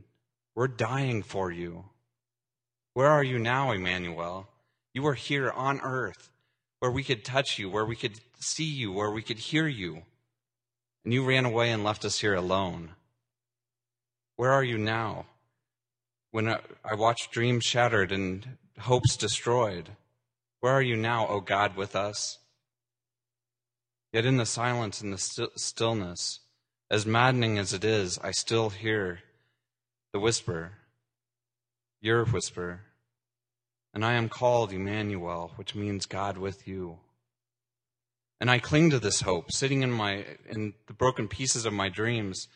We're 0.55 0.67
dying 0.69 1.21
for 1.21 1.51
you. 1.51 1.85
Where 2.93 3.09
are 3.09 3.23
you 3.23 3.37
now, 3.37 3.71
Emmanuel? 3.71 4.47
You 4.93 5.03
were 5.03 5.15
here 5.15 5.51
on 5.51 5.81
earth 5.81 6.29
where 6.79 6.91
we 6.91 7.03
could 7.03 7.25
touch 7.25 7.59
you, 7.59 7.69
where 7.69 7.85
we 7.85 7.95
could 7.95 8.19
see 8.39 8.63
you, 8.63 8.91
where 8.91 9.11
we 9.11 9.21
could 9.21 9.39
hear 9.39 9.67
you. 9.67 10.03
And 11.03 11.13
you 11.13 11.25
ran 11.25 11.45
away 11.45 11.71
and 11.71 11.83
left 11.83 12.05
us 12.05 12.19
here 12.19 12.35
alone. 12.35 12.91
Where 14.37 14.51
are 14.51 14.63
you 14.63 14.77
now? 14.77 15.25
When 16.31 16.47
I 16.47 16.95
watched 16.95 17.31
dreams 17.31 17.65
shattered 17.65 18.11
and 18.11 18.57
hopes 18.79 19.17
destroyed, 19.17 19.89
where 20.61 20.73
are 20.73 20.81
you 20.81 20.95
now, 20.95 21.27
O 21.27 21.41
God, 21.41 21.75
with 21.75 21.95
us? 21.95 22.39
Yet 24.13 24.25
in 24.25 24.37
the 24.37 24.45
silence 24.45 25.01
and 25.01 25.11
the 25.11 25.49
stillness, 25.55 26.39
as 26.89 27.05
maddening 27.05 27.57
as 27.57 27.73
it 27.73 27.83
is, 27.83 28.17
I 28.19 28.31
still 28.31 28.69
hear 28.69 29.19
the 30.15 30.19
whisper, 30.21 30.71
your 31.99 32.23
whisper, 32.23 32.79
and 33.93 34.05
I 34.05 34.13
am 34.13 34.29
called 34.29 34.71
Emmanuel, 34.71 35.51
which 35.57 35.75
means 35.75 36.05
God 36.05 36.37
with 36.37 36.65
you. 36.65 36.99
And 38.39 38.49
I 38.49 38.59
cling 38.59 38.91
to 38.91 38.99
this 38.99 39.19
hope, 39.19 39.51
sitting 39.51 39.81
in 39.81 39.91
my 39.91 40.23
in 40.49 40.73
the 40.87 40.93
broken 40.93 41.27
pieces 41.27 41.65
of 41.65 41.73
my 41.73 41.89
dreams. 41.89 42.47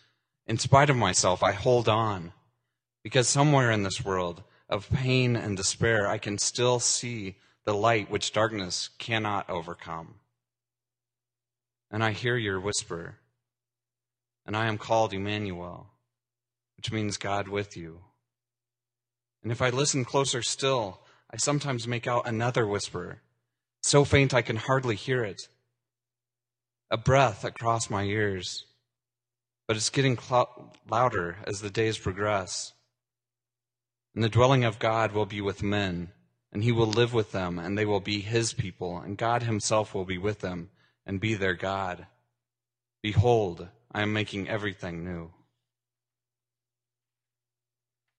In 0.47 0.57
spite 0.57 0.89
of 0.89 0.95
myself, 0.95 1.43
I 1.43 1.51
hold 1.51 1.89
on. 1.89 2.31
Because 3.03 3.27
somewhere 3.27 3.71
in 3.71 3.83
this 3.83 4.05
world 4.05 4.41
of 4.69 4.89
pain 4.89 5.35
and 5.35 5.57
despair, 5.57 6.07
I 6.07 6.17
can 6.17 6.37
still 6.37 6.79
see 6.79 7.35
the 7.65 7.73
light 7.73 8.09
which 8.09 8.31
darkness 8.31 8.87
cannot 8.99 9.49
overcome. 9.49 10.13
And 11.91 12.05
I 12.05 12.11
hear 12.11 12.37
your 12.37 12.61
whisper, 12.61 13.17
and 14.45 14.55
I 14.55 14.67
am 14.67 14.77
called 14.77 15.11
Emmanuel, 15.11 15.87
which 16.79 16.93
means 16.93 17.17
God 17.17 17.49
with 17.49 17.75
you. 17.75 17.99
And 19.43 19.51
if 19.51 19.61
I 19.61 19.69
listen 19.69 20.05
closer 20.05 20.41
still, 20.41 21.01
I 21.29 21.35
sometimes 21.35 21.85
make 21.89 22.07
out 22.07 22.25
another 22.25 22.65
whisper, 22.65 23.21
so 23.83 24.05
faint 24.05 24.33
I 24.33 24.41
can 24.41 24.55
hardly 24.55 24.95
hear 24.95 25.21
it. 25.21 25.41
A 26.89 26.95
breath 26.95 27.43
across 27.43 27.89
my 27.89 28.03
ears, 28.03 28.65
but 29.67 29.75
it's 29.75 29.89
getting 29.89 30.17
louder 30.89 31.39
as 31.45 31.59
the 31.59 31.69
days 31.69 31.97
progress. 31.97 32.71
And 34.15 34.23
the 34.23 34.29
dwelling 34.29 34.63
of 34.63 34.79
God 34.79 35.11
will 35.11 35.25
be 35.25 35.41
with 35.41 35.61
men, 35.61 36.13
and 36.53 36.63
he 36.63 36.71
will 36.71 36.87
live 36.87 37.13
with 37.13 37.33
them, 37.33 37.59
and 37.59 37.77
they 37.77 37.85
will 37.85 37.99
be 37.99 38.21
his 38.21 38.53
people, 38.53 38.99
and 38.99 39.17
God 39.17 39.43
himself 39.43 39.93
will 39.93 40.05
be 40.05 40.17
with 40.17 40.39
them 40.39 40.69
and 41.05 41.19
be 41.19 41.33
their 41.33 41.55
God. 41.55 42.07
Behold, 43.03 43.67
I 43.91 44.01
am 44.01 44.13
making 44.13 44.47
everything 44.47 45.03
new. 45.03 45.33